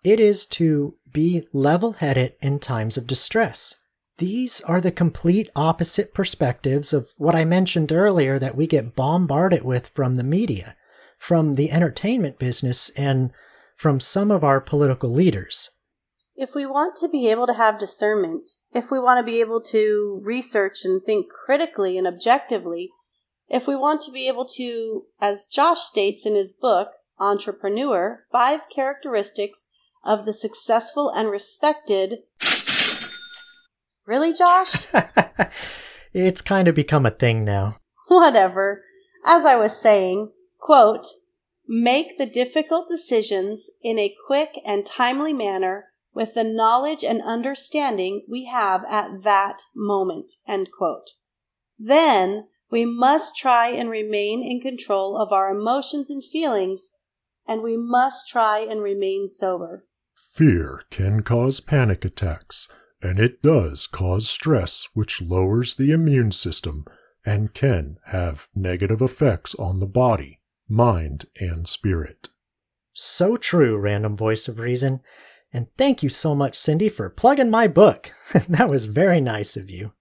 it 0.05 0.21
is 0.21 0.47
to 0.47 0.95
be 1.12 1.49
level 1.52 1.95
headed 1.95 2.35
in 2.40 2.61
times 2.61 2.97
of 2.97 3.07
distress. 3.07 3.75
These 4.19 4.61
are 4.62 4.81
the 4.81 4.93
complete 4.93 5.50
opposite 5.57 6.14
perspectives 6.14 6.93
of 6.93 7.09
what 7.17 7.35
I 7.35 7.45
mentioned 7.45 7.93
earlier 7.93 8.38
that 8.38 8.57
we 8.57 8.69
get 8.69 8.95
bombarded 8.95 9.64
with 9.64 9.88
from 9.88 10.14
the 10.14 10.25
media, 10.25 10.76
from 11.19 11.57
the 11.57 11.73
entertainment 11.73 12.38
business, 12.38 12.90
and 12.90 13.33
from 13.78 14.00
some 14.00 14.30
of 14.32 14.42
our 14.42 14.61
political 14.61 15.08
leaders. 15.08 15.70
If 16.35 16.54
we 16.54 16.66
want 16.66 16.97
to 16.97 17.08
be 17.08 17.30
able 17.30 17.47
to 17.47 17.54
have 17.54 17.78
discernment, 17.78 18.50
if 18.75 18.90
we 18.90 18.99
want 18.99 19.18
to 19.18 19.32
be 19.32 19.40
able 19.40 19.61
to 19.62 20.20
research 20.23 20.85
and 20.85 21.02
think 21.02 21.26
critically 21.30 21.97
and 21.97 22.06
objectively, 22.06 22.90
if 23.49 23.68
we 23.68 23.76
want 23.76 24.02
to 24.02 24.12
be 24.12 24.28
able 24.28 24.47
to, 24.56 25.04
as 25.20 25.47
Josh 25.47 25.80
states 25.80 26.26
in 26.26 26.35
his 26.35 26.52
book, 26.52 26.90
Entrepreneur, 27.20 28.25
five 28.30 28.62
characteristics 28.68 29.68
of 30.04 30.26
the 30.26 30.32
successful 30.32 31.11
and 31.11 31.30
respected. 31.30 32.18
Really, 34.06 34.32
Josh? 34.32 34.75
it's 36.12 36.40
kind 36.40 36.66
of 36.68 36.75
become 36.75 37.06
a 37.06 37.11
thing 37.11 37.44
now. 37.44 37.76
Whatever. 38.08 38.85
As 39.25 39.44
I 39.44 39.56
was 39.56 39.76
saying, 39.80 40.32
quote, 40.58 41.06
make 41.68 42.16
the 42.16 42.26
difficult 42.26 42.88
decisions 42.88 43.70
in 43.82 43.98
a 43.98 44.14
quick 44.26 44.58
and 44.64 44.87
timely 44.87 45.34
manner 45.34 45.84
with 46.14 46.34
the 46.34 46.42
knowledge 46.42 47.04
and 47.04 47.22
understanding 47.22 48.25
we 48.28 48.46
have 48.46 48.84
at 48.88 49.22
that 49.22 49.60
moment, 49.76 50.32
end 50.48 50.68
quote. 50.76 51.10
Then 51.78 52.46
we 52.70 52.84
must 52.84 53.37
try 53.37 53.68
and 53.68 53.90
remain 53.90 54.42
in 54.42 54.60
control 54.60 55.20
of 55.20 55.32
our 55.32 55.50
emotions 55.50 56.10
and 56.10 56.25
feelings, 56.25 56.90
and 57.46 57.62
we 57.62 57.76
must 57.76 58.28
try 58.28 58.60
and 58.60 58.82
remain 58.82 59.28
sober. 59.28 59.84
Fear 60.14 60.82
can 60.90 61.22
cause 61.22 61.60
panic 61.60 62.04
attacks, 62.04 62.68
and 63.02 63.20
it 63.20 63.42
does 63.42 63.87
cause 63.87 64.28
stress, 64.28 64.88
which 64.94 65.22
lowers 65.22 65.75
the 65.75 65.92
immune 65.92 66.32
system 66.32 66.84
and 67.25 67.54
can 67.54 67.98
have 68.06 68.48
negative 68.54 69.00
effects 69.00 69.54
on 69.54 69.80
the 69.80 69.87
body, 69.87 70.38
mind, 70.68 71.26
and 71.40 71.68
spirit. 71.68 72.28
So 72.92 73.37
true, 73.37 73.76
Random 73.78 74.16
Voice 74.16 74.48
of 74.48 74.58
Reason. 74.58 75.00
And 75.52 75.68
thank 75.76 76.02
you 76.02 76.08
so 76.08 76.34
much, 76.34 76.58
Cindy, 76.58 76.88
for 76.88 77.08
plugging 77.08 77.50
my 77.50 77.68
book. 77.68 78.12
that 78.48 78.68
was 78.68 78.87
very 78.87 79.20
nice 79.20 79.56
of 79.56 79.70
you. 79.70 79.92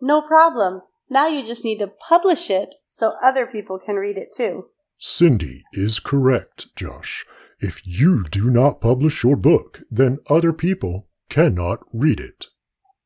No 0.00 0.20
problem. 0.22 0.82
Now 1.08 1.26
you 1.26 1.46
just 1.46 1.64
need 1.64 1.78
to 1.78 1.88
publish 2.08 2.50
it 2.50 2.74
so 2.88 3.14
other 3.22 3.46
people 3.46 3.78
can 3.78 3.96
read 3.96 4.16
it 4.16 4.32
too. 4.34 4.66
Cindy 4.98 5.64
is 5.72 5.98
correct, 5.98 6.66
Josh. 6.76 7.26
If 7.58 7.86
you 7.86 8.24
do 8.24 8.50
not 8.50 8.80
publish 8.80 9.22
your 9.22 9.36
book, 9.36 9.80
then 9.90 10.18
other 10.28 10.52
people 10.52 11.08
cannot 11.28 11.80
read 11.92 12.20
it. 12.20 12.46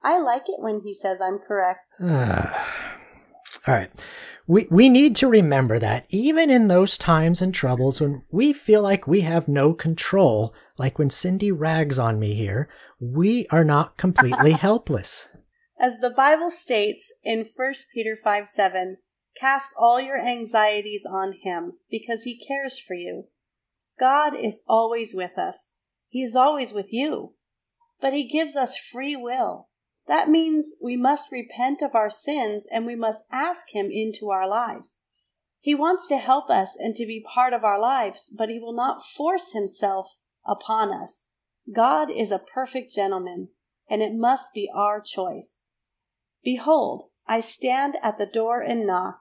I 0.03 0.19
like 0.19 0.49
it 0.49 0.61
when 0.61 0.81
he 0.81 0.93
says 0.93 1.21
I'm 1.21 1.39
correct. 1.39 1.81
All 3.67 3.75
right. 3.75 3.91
We, 4.47 4.69
we 4.71 4.89
need 4.89 5.17
to 5.17 5.27
remember 5.27 5.79
that 5.81 6.07
even 6.09 6.51
in 6.51 6.69
those 6.69 6.97
times 6.97 7.43
and 7.43 7.53
troubles 7.53 8.01
when 8.01 8.23
we 8.31 8.53
feel 8.53 8.81
like 8.81 9.09
we 9.09 9.23
have 9.23 9.49
no 9.49 9.75
control, 9.75 10.55
like 10.79 10.99
when 10.99 11.11
Cindy 11.11 11.51
rags 11.51 11.99
on 11.99 12.21
me 12.21 12.35
here, 12.35 12.69
we 13.01 13.49
are 13.51 13.65
not 13.65 13.97
completely 13.97 14.53
helpless. 14.53 15.29
As 15.81 15.99
the 15.99 16.11
Bible 16.11 16.49
states 16.49 17.13
in 17.25 17.45
1 17.45 17.75
Peter 17.93 18.17
5 18.23 18.49
7, 18.49 18.99
cast 19.39 19.75
all 19.77 20.01
your 20.01 20.19
anxieties 20.19 21.05
on 21.05 21.33
him 21.33 21.75
because 21.91 22.23
he 22.23 22.39
cares 22.39 22.79
for 22.79 22.95
you. 22.95 23.25
God 23.99 24.35
is 24.37 24.63
always 24.69 25.13
with 25.13 25.37
us. 25.37 25.81
He 26.09 26.23
is 26.23 26.37
always 26.37 26.73
with 26.73 26.93
you. 26.93 27.35
But 28.01 28.13
he 28.13 28.29
gives 28.29 28.57
us 28.57 28.79
free 28.79 29.17
will. 29.17 29.69
That 30.07 30.29
means 30.29 30.75
we 30.83 30.97
must 30.97 31.33
repent 31.33 31.83
of 31.83 31.95
our 31.95 32.11
sins 32.11 32.67
and 32.71 32.87
we 32.87 32.95
must 32.95 33.25
ask 33.31 33.71
him 33.75 33.91
into 33.91 34.31
our 34.31 34.49
lives. 34.49 35.03
He 35.61 35.75
wants 35.75 36.07
to 36.09 36.19
help 36.19 36.49
us 36.49 36.77
and 36.79 36.95
to 36.95 37.07
be 37.07 37.25
part 37.27 37.53
of 37.53 37.65
our 37.65 37.81
lives, 37.81 38.33
but 38.37 38.49
he 38.49 38.61
will 38.61 38.73
not 38.73 39.05
force 39.05 39.53
himself 39.53 40.17
upon 40.47 40.93
us. 40.93 41.33
God 41.75 42.09
is 42.09 42.31
a 42.31 42.39
perfect 42.39 42.95
gentleman, 42.95 43.49
and 43.91 44.01
it 44.01 44.15
must 44.15 44.55
be 44.55 44.71
our 44.73 45.01
choice. 45.01 45.73
Behold, 46.45 47.11
I 47.27 47.41
stand 47.41 47.97
at 48.01 48.19
the 48.19 48.27
door 48.27 48.61
and 48.61 48.87
knock. 48.87 49.19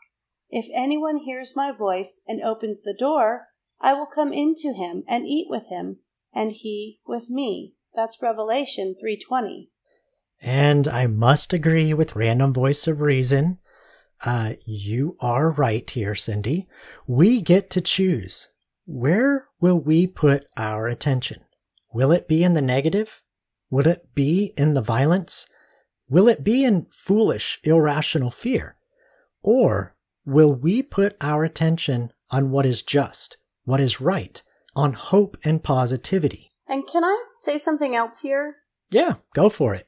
If 0.52 0.68
anyone 0.72 1.18
hears 1.18 1.56
my 1.56 1.72
voice 1.72 2.22
and 2.28 2.44
opens 2.44 2.84
the 2.84 2.94
door, 2.94 3.48
I 3.82 3.94
will 3.94 4.06
come 4.06 4.32
into 4.32 4.74
him 4.74 5.04
and 5.08 5.26
eat 5.26 5.48
with 5.50 5.70
him, 5.70 6.02
and 6.32 6.52
he 6.52 7.00
with 7.08 7.30
me. 7.32 7.74
That's 7.96 8.22
Revelation 8.22 8.94
3:20. 9.02 9.70
And 10.42 10.88
I 10.88 11.08
must 11.08 11.54
agree 11.54 11.94
with 11.94 12.16
Random 12.16 12.54
Voice 12.54 12.88
of 12.88 13.02
Reason. 13.02 13.60
Uh, 14.24 14.54
you 14.66 15.18
are 15.20 15.50
right 15.52 15.90
here, 15.90 16.16
Cindy. 16.16 16.68
We 17.08 17.42
get 17.42 17.70
to 17.72 17.82
choose. 17.82 18.48
Where 18.86 19.48
will 19.60 19.80
we 19.80 20.08
put 20.08 20.46
our 20.58 20.88
attention? 20.88 21.42
Will 21.94 22.12
it 22.12 22.28
be 22.28 22.44
in 22.44 22.54
the 22.54 22.62
negative? 22.62 23.22
Will 23.70 23.88
it 23.88 24.14
be 24.14 24.54
in 24.58 24.74
the 24.74 24.82
violence? 24.82 25.48
Will 26.08 26.28
it 26.28 26.44
be 26.44 26.64
in 26.64 26.88
foolish, 26.92 27.60
irrational 27.64 28.30
fear? 28.30 28.76
Or 29.42 29.96
will 30.26 30.54
we 30.54 30.84
put 30.84 31.16
our 31.20 31.44
attention 31.44 32.12
on 32.30 32.52
what 32.52 32.66
is 32.66 32.84
just, 32.84 33.38
what 33.64 33.80
is 33.80 34.02
right, 34.02 34.42
on 34.76 34.94
hope 34.94 35.38
and 35.44 35.64
positivity? 35.64 36.52
And 36.68 36.88
can 36.88 37.04
I 37.04 37.24
say 37.40 37.58
something 37.58 37.96
else 37.96 38.22
here? 38.22 38.56
Yeah, 38.92 39.16
go 39.34 39.50
for 39.50 39.74
it. 39.74 39.88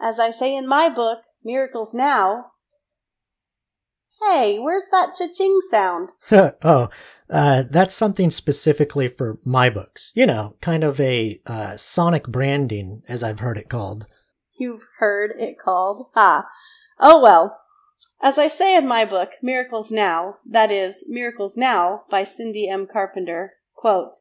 As 0.00 0.18
I 0.18 0.30
say 0.30 0.54
in 0.54 0.66
my 0.66 0.88
book, 0.88 1.20
Miracles 1.44 1.94
Now, 1.94 2.52
hey, 4.22 4.58
where's 4.58 4.88
that 4.90 5.14
cha-ching 5.16 5.60
sound? 5.70 6.10
oh, 6.30 6.88
uh, 7.30 7.64
that's 7.70 7.94
something 7.94 8.30
specifically 8.30 9.08
for 9.08 9.38
my 9.44 9.70
books. 9.70 10.12
You 10.14 10.26
know, 10.26 10.56
kind 10.60 10.84
of 10.84 11.00
a 11.00 11.40
uh, 11.46 11.76
sonic 11.76 12.26
branding, 12.26 13.02
as 13.08 13.22
I've 13.22 13.40
heard 13.40 13.58
it 13.58 13.68
called. 13.68 14.06
You've 14.58 14.86
heard 14.98 15.32
it 15.38 15.58
called? 15.58 16.06
Ah. 16.14 16.48
Oh 16.98 17.20
well. 17.20 17.60
As 18.22 18.38
I 18.38 18.46
say 18.48 18.74
in 18.76 18.88
my 18.88 19.04
book, 19.04 19.32
Miracles 19.42 19.90
Now, 19.90 20.36
that 20.46 20.70
is, 20.70 21.04
Miracles 21.08 21.56
Now 21.56 22.04
by 22.10 22.24
Cindy 22.24 22.68
M. 22.68 22.86
Carpenter, 22.90 23.54
quote, 23.74 24.16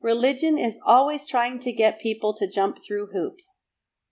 Religion 0.00 0.58
is 0.58 0.78
always 0.84 1.26
trying 1.26 1.58
to 1.60 1.72
get 1.72 2.00
people 2.00 2.34
to 2.34 2.48
jump 2.48 2.78
through 2.84 3.08
hoops. 3.12 3.61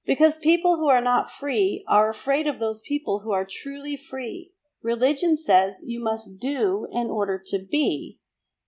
Because 0.07 0.39
people 0.39 0.77
who 0.77 0.89
are 0.89 1.03
not 1.03 1.31
free 1.31 1.85
are 1.87 2.09
afraid 2.09 2.47
of 2.47 2.59
those 2.59 2.83
people 2.83 3.21
who 3.21 3.33
are 3.33 3.47
truly 3.49 3.97
free. 3.97 4.53
Religion 4.83 5.37
says 5.37 5.85
you 5.87 6.03
must 6.03 6.41
do 6.41 6.87
in 6.91 7.09
order 7.09 7.43
to 7.47 7.59
be, 7.71 8.19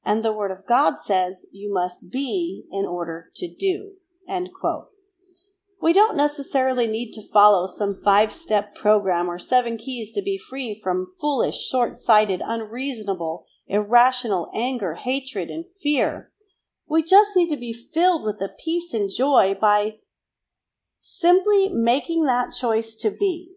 and 0.05 0.25
the 0.25 0.33
Word 0.33 0.51
of 0.51 0.67
God 0.67 0.99
says 0.99 1.47
you 1.53 1.73
must 1.73 2.11
be 2.13 2.65
in 2.71 2.85
order 2.85 3.31
to 3.37 3.49
do. 3.49 3.93
End 4.29 4.51
quote. 4.59 4.89
We 5.81 5.93
don't 5.93 6.17
necessarily 6.17 6.87
need 6.87 7.13
to 7.15 7.29
follow 7.33 7.67
some 7.67 7.95
five 7.95 8.33
step 8.33 8.75
program 8.75 9.29
or 9.29 9.39
seven 9.39 9.77
keys 9.77 10.13
to 10.13 10.23
be 10.23 10.39
free 10.39 10.79
from 10.81 11.09
foolish, 11.21 11.67
short 11.67 11.97
sighted, 11.97 12.41
unreasonable, 12.45 13.47
irrational 13.67 14.49
anger, 14.55 14.95
hatred, 14.95 15.49
and 15.49 15.65
fear. 15.83 16.31
We 16.87 17.03
just 17.03 17.37
need 17.37 17.51
to 17.51 17.57
be 17.57 17.73
filled 17.73 18.25
with 18.25 18.39
the 18.39 18.51
peace 18.63 18.95
and 18.95 19.11
joy 19.11 19.57
by 19.61 19.95
simply 21.05 21.69
making 21.69 22.25
that 22.27 22.53
choice 22.53 22.95
to 22.95 23.11
be. 23.11 23.57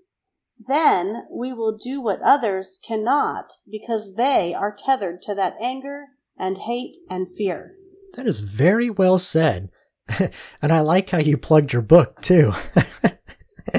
Then 0.67 1.27
we 1.31 1.53
will 1.53 1.77
do 1.77 2.01
what 2.01 2.19
others 2.21 2.79
cannot 2.83 3.53
because 3.69 4.15
they 4.15 4.51
are 4.53 4.75
tethered 4.75 5.21
to 5.23 5.35
that 5.35 5.55
anger 5.61 6.05
and 6.37 6.57
hate 6.57 6.97
and 7.07 7.27
fear. 7.31 7.75
That 8.15 8.25
is 8.25 8.39
very 8.39 8.89
well 8.89 9.19
said. 9.19 9.69
and 10.19 10.71
I 10.71 10.79
like 10.79 11.11
how 11.11 11.19
you 11.19 11.37
plugged 11.37 11.71
your 11.71 11.83
book 11.83 12.21
too. 12.21 12.51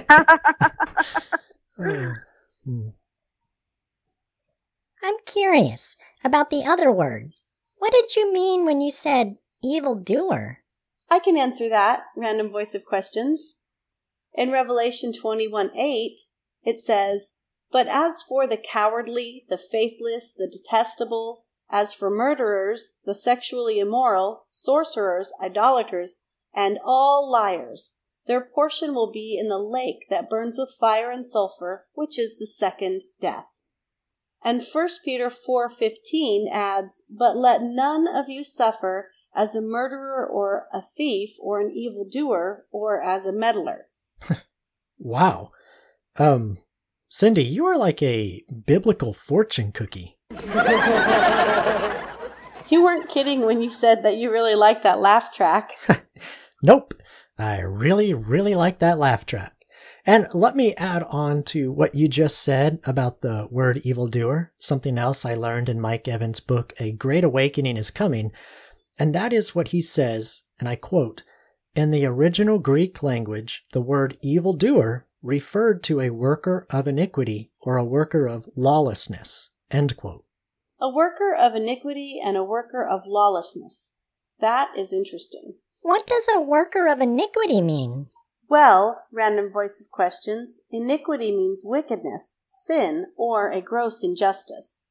I'm 5.02 5.16
curious 5.26 5.96
about 6.24 6.50
the 6.50 6.64
other 6.64 6.92
word. 6.92 7.32
What 7.78 7.92
did 7.92 8.14
you 8.14 8.32
mean 8.32 8.64
when 8.64 8.80
you 8.80 8.92
said 8.92 9.38
evildoer? 9.64 10.60
I 11.08 11.18
can 11.18 11.36
answer 11.36 11.68
that, 11.68 12.04
random 12.16 12.50
voice 12.50 12.74
of 12.74 12.84
questions. 12.84 13.60
In 14.34 14.50
Revelation 14.50 15.12
21 15.12 15.76
8, 15.76 16.20
it 16.64 16.80
says, 16.80 17.34
But 17.70 17.86
as 17.86 18.22
for 18.22 18.46
the 18.46 18.56
cowardly, 18.56 19.44
the 19.48 19.58
faithless, 19.58 20.34
the 20.34 20.50
detestable, 20.50 21.44
as 21.70 21.92
for 21.92 22.10
murderers, 22.10 22.98
the 23.04 23.14
sexually 23.14 23.78
immoral, 23.78 24.46
sorcerers, 24.50 25.32
idolaters, 25.42 26.20
and 26.54 26.78
all 26.84 27.30
liars, 27.30 27.92
their 28.26 28.40
portion 28.40 28.94
will 28.94 29.10
be 29.10 29.38
in 29.38 29.48
the 29.48 29.58
lake 29.58 30.06
that 30.10 30.30
burns 30.30 30.58
with 30.58 30.76
fire 30.78 31.10
and 31.10 31.26
sulfur, 31.26 31.86
which 31.94 32.18
is 32.18 32.38
the 32.38 32.46
second 32.46 33.02
death. 33.20 33.60
And 34.42 34.62
1 34.62 34.88
Peter 35.04 35.30
4:15 35.30 36.48
adds, 36.50 37.02
"But 37.08 37.36
let 37.36 37.62
none 37.62 38.06
of 38.06 38.28
you 38.28 38.44
suffer 38.44 39.10
as 39.36 39.54
a 39.54 39.60
murderer 39.60 40.26
or 40.26 40.66
a 40.72 40.82
thief 40.96 41.36
or 41.38 41.60
an 41.60 41.70
evildoer 41.70 42.64
or 42.72 43.00
as 43.02 43.26
a 43.26 43.32
meddler." 43.32 43.82
wow. 44.98 45.50
Um 46.16 46.58
Cindy, 47.08 47.44
you 47.44 47.64
are 47.66 47.78
like 47.78 48.02
a 48.02 48.44
biblical 48.66 49.12
fortune 49.14 49.70
cookie. 49.72 50.18
you 52.68 52.82
weren't 52.82 53.08
kidding 53.08 53.46
when 53.46 53.62
you 53.62 53.70
said 53.70 54.02
that 54.02 54.16
you 54.16 54.30
really 54.30 54.56
like 54.56 54.82
that 54.82 55.00
laugh 55.00 55.32
track. 55.34 55.72
nope. 56.62 56.94
I 57.38 57.60
really, 57.60 58.12
really 58.12 58.54
like 58.54 58.80
that 58.80 58.98
laugh 58.98 59.24
track. 59.24 59.52
And 60.04 60.28
let 60.32 60.54
me 60.54 60.74
add 60.76 61.02
on 61.04 61.42
to 61.44 61.72
what 61.72 61.94
you 61.94 62.06
just 62.06 62.38
said 62.38 62.78
about 62.84 63.20
the 63.20 63.48
word 63.50 63.78
evildoer, 63.78 64.52
something 64.58 64.98
else 64.98 65.24
I 65.24 65.34
learned 65.34 65.68
in 65.68 65.80
Mike 65.80 66.06
Evans' 66.06 66.40
book, 66.40 66.72
A 66.78 66.92
Great 66.92 67.24
Awakening 67.24 67.76
is 67.76 67.90
Coming. 67.90 68.30
And 68.98 69.14
that 69.14 69.32
is 69.32 69.54
what 69.54 69.68
he 69.68 69.82
says, 69.82 70.42
and 70.58 70.68
I 70.68 70.76
quote 70.76 71.22
In 71.74 71.90
the 71.90 72.06
original 72.06 72.58
Greek 72.58 73.02
language, 73.02 73.66
the 73.72 73.80
word 73.80 74.16
evildoer 74.22 75.06
referred 75.22 75.82
to 75.84 76.00
a 76.00 76.10
worker 76.10 76.66
of 76.70 76.88
iniquity 76.88 77.50
or 77.60 77.76
a 77.76 77.84
worker 77.84 78.26
of 78.26 78.48
lawlessness. 78.54 79.50
End 79.70 79.96
quote. 79.96 80.24
A 80.80 80.88
worker 80.88 81.34
of 81.34 81.54
iniquity 81.54 82.20
and 82.22 82.36
a 82.36 82.44
worker 82.44 82.86
of 82.86 83.06
lawlessness. 83.06 83.98
That 84.40 84.70
is 84.76 84.92
interesting. 84.92 85.54
What 85.80 86.06
does 86.06 86.28
a 86.34 86.40
worker 86.40 86.86
of 86.88 87.00
iniquity 87.00 87.60
mean? 87.60 88.08
Well, 88.48 89.02
random 89.12 89.50
voice 89.50 89.80
of 89.80 89.90
questions, 89.90 90.60
iniquity 90.70 91.32
means 91.32 91.62
wickedness, 91.64 92.40
sin, 92.44 93.06
or 93.16 93.50
a 93.50 93.60
gross 93.60 94.04
injustice. 94.04 94.82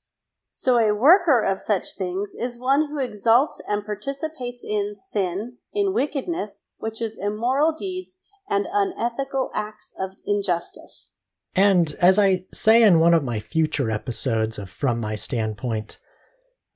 So 0.58 0.78
a 0.78 0.96
worker 0.96 1.42
of 1.42 1.60
such 1.60 1.98
things 1.98 2.34
is 2.34 2.58
one 2.58 2.88
who 2.88 2.98
exalts 2.98 3.62
and 3.68 3.86
participates 3.86 4.64
in 4.64 4.96
sin, 4.96 5.58
in 5.74 5.94
wickedness, 5.94 6.70
which 6.78 7.02
is 7.02 7.20
immoral 7.22 7.76
deeds 7.78 8.20
and 8.50 8.66
unethical 8.72 9.52
acts 9.54 9.94
of 10.00 10.12
injustice. 10.26 11.12
And 11.58 11.94
as 12.00 12.18
I 12.18 12.46
say 12.54 12.84
in 12.84 13.00
one 13.02 13.14
of 13.14 13.22
my 13.22 13.42
future 13.42 13.92
episodes 13.92 14.58
of 14.58 14.70
From 14.70 15.02
My 15.02 15.16
Standpoint, 15.16 15.98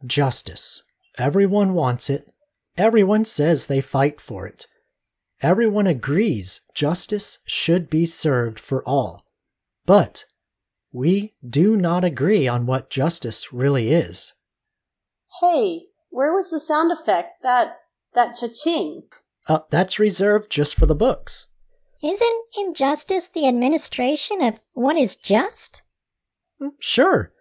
justice. 0.06 0.84
Everyone 1.18 1.74
wants 1.74 2.10
it. 2.10 2.34
Everyone 2.78 3.24
says 3.24 3.68
they 3.68 3.80
fight 3.80 4.20
for 4.20 4.46
it. 4.46 4.68
Everyone 5.42 5.88
agrees 5.88 6.60
justice 6.74 7.40
should 7.46 7.90
be 7.90 8.06
served 8.06 8.60
for 8.60 8.84
all. 8.86 9.24
But 9.86 10.26
we 10.92 11.34
do 11.48 11.76
not 11.76 12.04
agree 12.04 12.48
on 12.48 12.66
what 12.66 12.90
justice 12.90 13.54
really 13.54 13.92
is. 13.92 14.34
Hey, 15.42 15.84
where 16.10 16.34
was 16.34 16.50
the 16.50 16.60
sound 16.60 16.92
effect? 16.92 17.44
That 17.44 17.80
that 18.14 18.36
cha-ching. 18.36 19.04
Uh, 19.48 19.60
that's 19.70 20.00
reserved 20.00 20.52
just 20.52 20.76
for 20.76 20.86
the 20.86 20.96
books. 20.96 21.48
Isn't 22.02 22.46
injustice 22.58 23.28
the 23.28 23.48
administration 23.48 24.42
of 24.42 24.62
what 24.74 24.98
is 24.98 25.16
just? 25.16 25.84
Mm, 26.62 26.72
sure. 26.80 27.34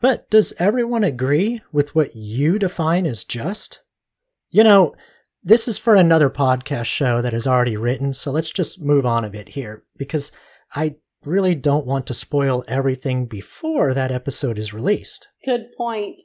But 0.00 0.30
does 0.30 0.52
everyone 0.58 1.04
agree 1.04 1.62
with 1.72 1.94
what 1.94 2.14
you 2.14 2.58
define 2.58 3.06
as 3.06 3.24
just? 3.24 3.80
You 4.50 4.64
know, 4.64 4.94
this 5.42 5.66
is 5.68 5.78
for 5.78 5.94
another 5.94 6.30
podcast 6.30 6.86
show 6.86 7.20
that 7.22 7.34
is 7.34 7.46
already 7.46 7.76
written, 7.76 8.12
so 8.12 8.30
let's 8.30 8.50
just 8.50 8.80
move 8.80 9.04
on 9.04 9.24
a 9.24 9.30
bit 9.30 9.48
here 9.48 9.84
because 9.96 10.32
I 10.74 10.96
really 11.26 11.54
don't 11.54 11.86
want 11.86 12.06
to 12.06 12.14
spoil 12.14 12.64
everything 12.68 13.26
before 13.26 13.94
that 13.94 14.12
episode 14.12 14.58
is 14.58 14.72
released. 14.72 15.28
Good 15.44 15.72
point. 15.76 16.22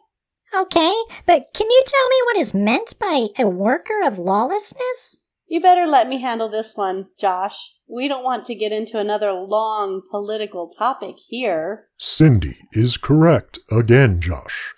Okay, 0.55 0.93
but 1.25 1.47
can 1.53 1.69
you 1.69 1.83
tell 1.85 2.09
me 2.09 2.15
what 2.25 2.38
is 2.38 2.53
meant 2.53 2.97
by 2.99 3.27
a 3.38 3.47
worker 3.47 4.01
of 4.05 4.17
lawlessness? 4.17 5.17
You 5.47 5.62
better 5.62 5.88
let 5.88 6.07
me 6.07 6.19
handle 6.19 6.49
this 6.49 6.75
one, 6.75 7.07
Josh. 7.19 7.73
We 7.88 8.07
don't 8.07 8.23
want 8.23 8.45
to 8.45 8.55
get 8.55 8.71
into 8.71 8.99
another 8.99 9.31
long 9.31 10.01
political 10.09 10.69
topic 10.69 11.15
here. 11.27 11.88
Cindy 11.97 12.57
is 12.73 12.97
correct 12.97 13.59
again, 13.71 14.21
Josh. 14.21 14.73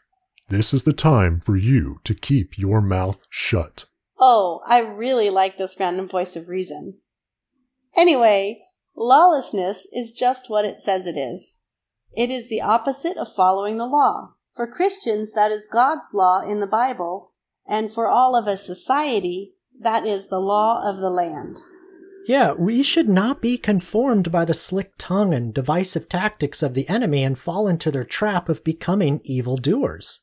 This 0.50 0.74
is 0.74 0.84
the 0.84 0.94
time 0.94 1.40
for 1.40 1.56
you 1.56 2.00
to 2.04 2.14
keep 2.14 2.58
your 2.58 2.82
mouth 2.82 3.20
shut. 3.30 3.86
Oh, 4.20 4.62
I 4.66 4.80
really 4.80 5.30
like 5.30 5.58
this 5.58 5.76
random 5.80 6.08
voice 6.08 6.36
of 6.36 6.48
reason. 6.48 7.00
Anyway, 7.96 8.62
lawlessness 9.02 9.88
is 9.92 10.12
just 10.12 10.50
what 10.50 10.66
it 10.66 10.80
says 10.80 11.06
it 11.06 11.18
is. 11.18 11.58
It 12.16 12.30
is 12.30 12.50
the 12.50 12.62
opposite 12.62 13.18
of 13.18 13.34
following 13.34 13.78
the 13.78 13.86
law. 13.86 14.34
For 14.56 14.68
Christians, 14.68 15.34
that 15.34 15.52
is 15.52 15.68
God's 15.72 16.14
law 16.14 16.42
in 16.42 16.60
the 16.60 16.68
Bible, 16.68 17.32
and 17.66 17.92
for 17.92 18.08
all 18.08 18.36
of 18.36 18.48
a 18.48 18.58
society, 18.58 19.54
that 19.80 20.06
is 20.06 20.28
the 20.28 20.40
law 20.40 20.82
of 20.88 20.98
the 20.98 21.10
land. 21.10 21.62
Yeah, 22.28 22.52
we 22.54 22.84
should 22.84 23.10
not 23.10 23.42
be 23.42 23.58
conformed 23.58 24.32
by 24.32 24.46
the 24.46 24.54
slick 24.54 24.94
tongue 24.98 25.34
and 25.34 25.54
divisive 25.54 26.08
tactics 26.08 26.62
of 26.62 26.76
the 26.76 26.88
enemy 26.88 27.24
and 27.24 27.38
fall 27.38 27.68
into 27.68 27.92
their 27.92 28.04
trap 28.04 28.48
of 28.48 28.64
becoming 28.64 29.22
evildoers. 29.24 30.22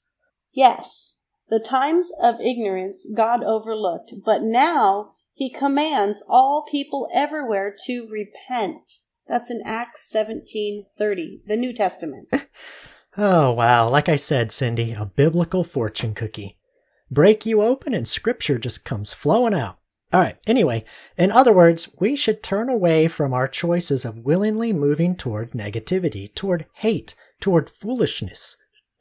Yes, 0.52 1.16
the 1.48 1.58
times 1.58 2.12
of 2.22 2.40
ignorance 2.40 3.06
God 3.16 3.42
overlooked, 3.42 4.14
but 4.24 4.42
now 4.42 5.12
he 5.38 5.48
commands 5.48 6.20
all 6.29 6.66
people 6.68 7.09
everywhere 7.14 7.72
to 7.87 8.09
repent. 8.11 8.98
That's 9.29 9.53
in 9.53 9.62
Acts 9.64 10.11
17:30, 10.12 11.46
the 11.46 11.57
New 11.57 11.72
Testament. 11.72 12.29
Oh, 13.20 13.51
wow. 13.51 13.88
Like 13.88 14.09
I 14.09 14.14
said, 14.14 14.53
Cindy, 14.53 14.92
a 14.92 15.05
biblical 15.05 15.64
fortune 15.64 16.14
cookie. 16.14 16.57
Break 17.11 17.44
you 17.44 17.62
open 17.62 17.92
and 17.92 18.07
scripture 18.07 18.61
just 18.61 18.85
comes 18.85 19.12
flowing 19.12 19.55
out. 19.55 19.79
All 20.12 20.20
right, 20.20 20.37
anyway, 20.46 20.85
in 21.16 21.33
other 21.33 21.53
words, 21.53 21.88
we 21.98 22.14
should 22.14 22.44
turn 22.44 22.68
away 22.68 23.09
from 23.09 23.35
our 23.35 23.48
choices 23.48 24.05
of 24.05 24.24
willingly 24.24 24.72
moving 24.72 25.16
toward 25.16 25.51
negativity, 25.51 26.33
toward 26.33 26.66
hate, 26.74 27.16
toward 27.40 27.68
foolishness, 27.68 28.57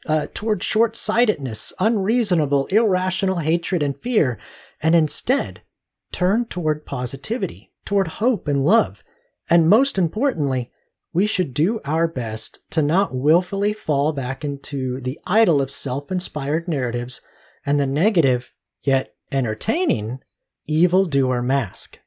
uh, 0.07 0.25
toward 0.33 0.63
short 0.63 0.95
sightedness, 0.95 1.71
unreasonable, 1.79 2.65
irrational 2.67 3.37
hatred, 3.39 3.83
and 3.83 3.95
fear, 3.99 4.39
and 4.81 4.95
instead 4.95 5.61
turn 6.11 6.45
toward 6.45 6.85
positivity, 6.85 7.71
toward 7.85 8.07
hope 8.07 8.47
and 8.47 8.63
love, 8.63 9.03
and 9.49 9.69
most 9.69 9.97
importantly, 9.97 10.71
we 11.13 11.25
should 11.25 11.53
do 11.53 11.79
our 11.85 12.07
best 12.07 12.59
to 12.69 12.81
not 12.81 13.15
willfully 13.15 13.73
fall 13.73 14.13
back 14.13 14.43
into 14.43 14.99
the 15.01 15.19
idol 15.25 15.61
of 15.61 15.71
self 15.71 16.11
inspired 16.11 16.67
narratives 16.67 17.21
and 17.65 17.79
the 17.79 17.87
negative, 17.87 18.51
yet 18.83 19.15
entertaining, 19.31 20.19
evildoer 20.67 21.41
mask. 21.41 21.99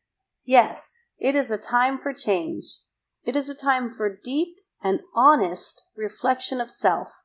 Yes, 0.46 1.10
it 1.18 1.34
is 1.34 1.50
a 1.50 1.58
time 1.58 1.98
for 1.98 2.12
change. 2.12 2.64
It 3.24 3.36
is 3.36 3.48
a 3.48 3.54
time 3.54 3.90
for 3.90 4.18
deep 4.22 4.56
and 4.82 5.00
honest 5.14 5.82
reflection 5.96 6.60
of 6.60 6.70
self. 6.70 7.22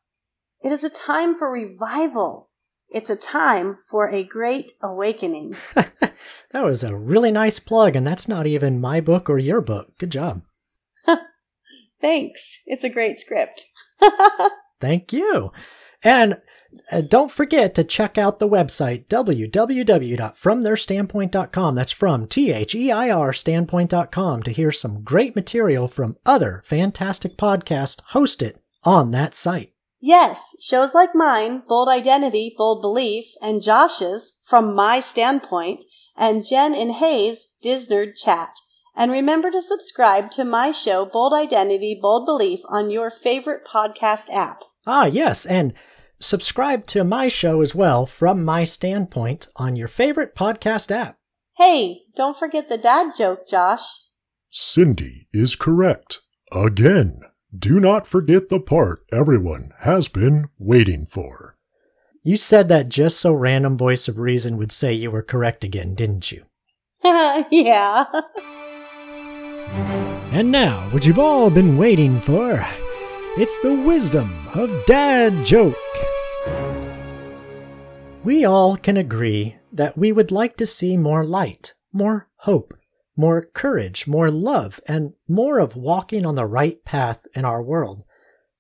It 0.61 0.71
is 0.71 0.83
a 0.83 0.89
time 0.89 1.35
for 1.35 1.51
revival. 1.51 2.49
It's 2.89 3.09
a 3.09 3.15
time 3.15 3.77
for 3.89 4.09
a 4.09 4.23
great 4.23 4.71
awakening. 4.81 5.55
that 5.73 6.63
was 6.63 6.83
a 6.83 6.95
really 6.95 7.31
nice 7.31 7.59
plug, 7.59 7.95
and 7.95 8.05
that's 8.05 8.27
not 8.27 8.47
even 8.47 8.79
my 8.79 9.01
book 9.01 9.29
or 9.29 9.37
your 9.37 9.61
book. 9.61 9.97
Good 9.97 10.11
job. 10.11 10.41
Thanks. 12.01 12.61
It's 12.65 12.83
a 12.83 12.89
great 12.89 13.19
script. 13.19 13.65
Thank 14.79 15.11
you. 15.11 15.51
And 16.03 16.39
uh, 16.91 17.01
don't 17.01 17.31
forget 17.31 17.73
to 17.75 17.83
check 17.83 18.17
out 18.17 18.39
the 18.39 18.49
website 18.49 19.07
www.fromtheirstandpoint.com. 19.07 21.75
That's 21.75 21.91
from 21.91 22.27
T 22.27 22.51
H 22.51 22.75
E 22.75 22.91
I 22.91 23.09
R 23.09 23.33
standpoint.com 23.33 24.43
to 24.43 24.51
hear 24.51 24.71
some 24.71 25.01
great 25.03 25.35
material 25.35 25.87
from 25.87 26.17
other 26.25 26.61
fantastic 26.65 27.37
podcasts 27.37 28.01
hosted 28.11 28.57
on 28.83 29.11
that 29.11 29.35
site. 29.35 29.74
Yes, 30.07 30.55
shows 30.61 30.93
like 30.93 31.15
mine, 31.15 31.63
Bold 31.67 31.89
Identity, 31.89 32.53
Bold 32.55 32.79
Belief, 32.79 33.25
and 33.41 33.59
Josh's, 33.59 34.39
From 34.45 34.75
My 34.75 34.99
Standpoint, 34.99 35.83
and 36.15 36.45
Jen 36.45 36.75
and 36.75 36.91
Hayes, 36.91 37.47
Disnerd 37.63 38.11
Chat. 38.15 38.55
And 38.95 39.11
remember 39.11 39.49
to 39.49 39.63
subscribe 39.63 40.29
to 40.33 40.45
my 40.45 40.69
show, 40.69 41.07
Bold 41.07 41.33
Identity, 41.33 41.97
Bold 41.99 42.27
Belief, 42.27 42.59
on 42.69 42.91
your 42.91 43.09
favorite 43.09 43.63
podcast 43.65 44.31
app. 44.31 44.61
Ah, 44.85 45.05
yes, 45.05 45.43
and 45.43 45.73
subscribe 46.19 46.85
to 46.85 47.03
my 47.03 47.27
show 47.27 47.61
as 47.61 47.73
well, 47.73 48.05
From 48.05 48.45
My 48.45 48.63
Standpoint, 48.63 49.47
on 49.55 49.75
your 49.75 49.87
favorite 49.87 50.35
podcast 50.35 50.91
app. 50.91 51.17
Hey, 51.57 52.01
don't 52.15 52.37
forget 52.37 52.69
the 52.69 52.77
dad 52.77 53.13
joke, 53.17 53.47
Josh. 53.47 53.87
Cindy 54.51 55.27
is 55.33 55.55
correct 55.55 56.19
again. 56.51 57.21
Do 57.57 57.79
not 57.79 58.07
forget 58.07 58.49
the 58.49 58.59
part 58.59 59.05
everyone 59.11 59.71
has 59.81 60.07
been 60.07 60.49
waiting 60.57 61.05
for. 61.05 61.57
You 62.23 62.37
said 62.37 62.69
that 62.69 62.89
just 62.89 63.19
so 63.19 63.33
Random 63.33 63.77
Voice 63.77 64.07
of 64.07 64.17
Reason 64.17 64.57
would 64.57 64.71
say 64.71 64.93
you 64.93 65.11
were 65.11 65.21
correct 65.21 65.63
again, 65.63 65.93
didn't 65.93 66.31
you? 66.31 66.45
yeah. 67.03 68.05
And 70.31 70.51
now, 70.51 70.89
what 70.89 71.05
you've 71.05 71.19
all 71.19 71.49
been 71.49 71.77
waiting 71.77 72.19
for 72.19 72.65
it's 73.37 73.59
the 73.59 73.73
wisdom 73.73 74.33
of 74.53 74.85
Dad 74.85 75.45
Joke. 75.45 75.75
We 78.23 78.45
all 78.45 78.77
can 78.77 78.95
agree 78.95 79.57
that 79.73 79.97
we 79.97 80.13
would 80.13 80.31
like 80.31 80.55
to 80.57 80.65
see 80.65 80.95
more 80.95 81.25
light, 81.25 81.73
more 81.91 82.29
hope, 82.37 82.73
more 83.15 83.41
courage, 83.41 84.07
more 84.07 84.29
love, 84.29 84.79
and 84.87 85.13
more 85.27 85.59
of 85.59 85.75
walking 85.75 86.25
on 86.25 86.35
the 86.35 86.45
right 86.45 86.83
path 86.83 87.25
in 87.33 87.45
our 87.45 87.61
world. 87.61 88.03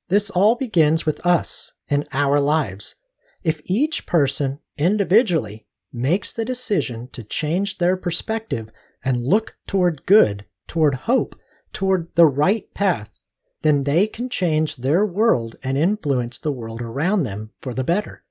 This 0.07 0.29
all 0.29 0.55
begins 0.55 1.05
with 1.05 1.25
us 1.25 1.73
in 1.87 2.07
our 2.11 2.39
lives. 2.39 2.95
If 3.43 3.61
each 3.65 4.05
person 4.05 4.59
individually 4.77 5.65
makes 5.91 6.33
the 6.33 6.45
decision 6.45 7.09
to 7.13 7.23
change 7.23 7.77
their 7.77 7.97
perspective 7.97 8.69
and 9.03 9.25
look 9.25 9.55
toward 9.67 10.05
good, 10.05 10.45
toward 10.67 10.95
hope, 10.95 11.35
toward 11.73 12.13
the 12.15 12.25
right 12.25 12.73
path, 12.73 13.09
then 13.61 13.83
they 13.83 14.07
can 14.07 14.29
change 14.29 14.77
their 14.77 15.05
world 15.05 15.55
and 15.63 15.77
influence 15.77 16.37
the 16.37 16.51
world 16.51 16.81
around 16.81 17.23
them 17.23 17.51
for 17.61 17.73
the 17.73 17.83
better. 17.83 18.23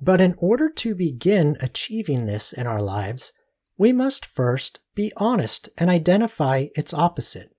But 0.00 0.20
in 0.20 0.34
order 0.38 0.68
to 0.68 0.94
begin 0.94 1.56
achieving 1.60 2.26
this 2.26 2.52
in 2.52 2.66
our 2.66 2.82
lives, 2.82 3.32
we 3.80 3.92
must 3.92 4.26
first 4.26 4.78
be 4.94 5.10
honest 5.16 5.70
and 5.78 5.88
identify 5.88 6.66
its 6.76 6.92
opposite. 6.92 7.56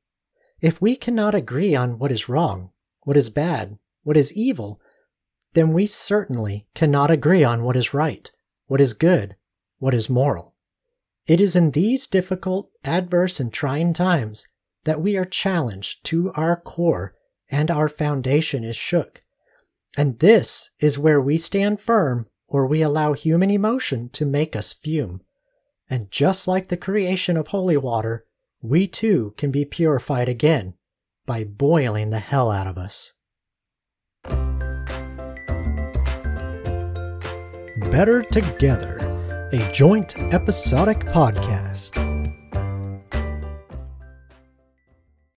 If 0.61 0.79
we 0.79 0.95
cannot 0.95 1.33
agree 1.33 1.73
on 1.73 1.97
what 1.97 2.11
is 2.11 2.29
wrong, 2.29 2.69
what 3.01 3.17
is 3.17 3.31
bad, 3.31 3.79
what 4.03 4.15
is 4.15 4.31
evil, 4.31 4.79
then 5.53 5.73
we 5.73 5.87
certainly 5.87 6.67
cannot 6.75 7.09
agree 7.09 7.43
on 7.43 7.63
what 7.63 7.75
is 7.75 7.95
right, 7.95 8.29
what 8.67 8.79
is 8.79 8.93
good, 8.93 9.35
what 9.79 9.95
is 9.95 10.11
moral. 10.11 10.53
It 11.25 11.41
is 11.41 11.55
in 11.55 11.71
these 11.71 12.05
difficult, 12.05 12.69
adverse, 12.83 13.39
and 13.39 13.51
trying 13.51 13.91
times 13.91 14.45
that 14.83 15.01
we 15.01 15.17
are 15.17 15.25
challenged 15.25 16.05
to 16.05 16.31
our 16.33 16.55
core 16.55 17.15
and 17.49 17.71
our 17.71 17.89
foundation 17.89 18.63
is 18.63 18.75
shook. 18.75 19.23
And 19.97 20.19
this 20.19 20.69
is 20.79 20.99
where 20.99 21.19
we 21.19 21.39
stand 21.39 21.81
firm 21.81 22.27
or 22.47 22.67
we 22.67 22.83
allow 22.83 23.13
human 23.13 23.49
emotion 23.49 24.09
to 24.09 24.23
make 24.27 24.55
us 24.55 24.71
fume. 24.71 25.21
And 25.91 26.09
just 26.09 26.47
like 26.47 26.69
the 26.69 26.77
creation 26.77 27.35
of 27.35 27.47
holy 27.47 27.75
water, 27.75 28.25
we 28.61 28.87
too 28.87 29.33
can 29.35 29.51
be 29.51 29.65
purified 29.65 30.29
again 30.29 30.75
by 31.25 31.43
boiling 31.43 32.11
the 32.11 32.19
hell 32.19 32.49
out 32.49 32.65
of 32.65 32.77
us. 32.77 33.11
Better 37.91 38.23
Together, 38.23 38.97
a 39.51 39.71
joint 39.73 40.17
episodic 40.33 40.99
podcast. 40.99 42.10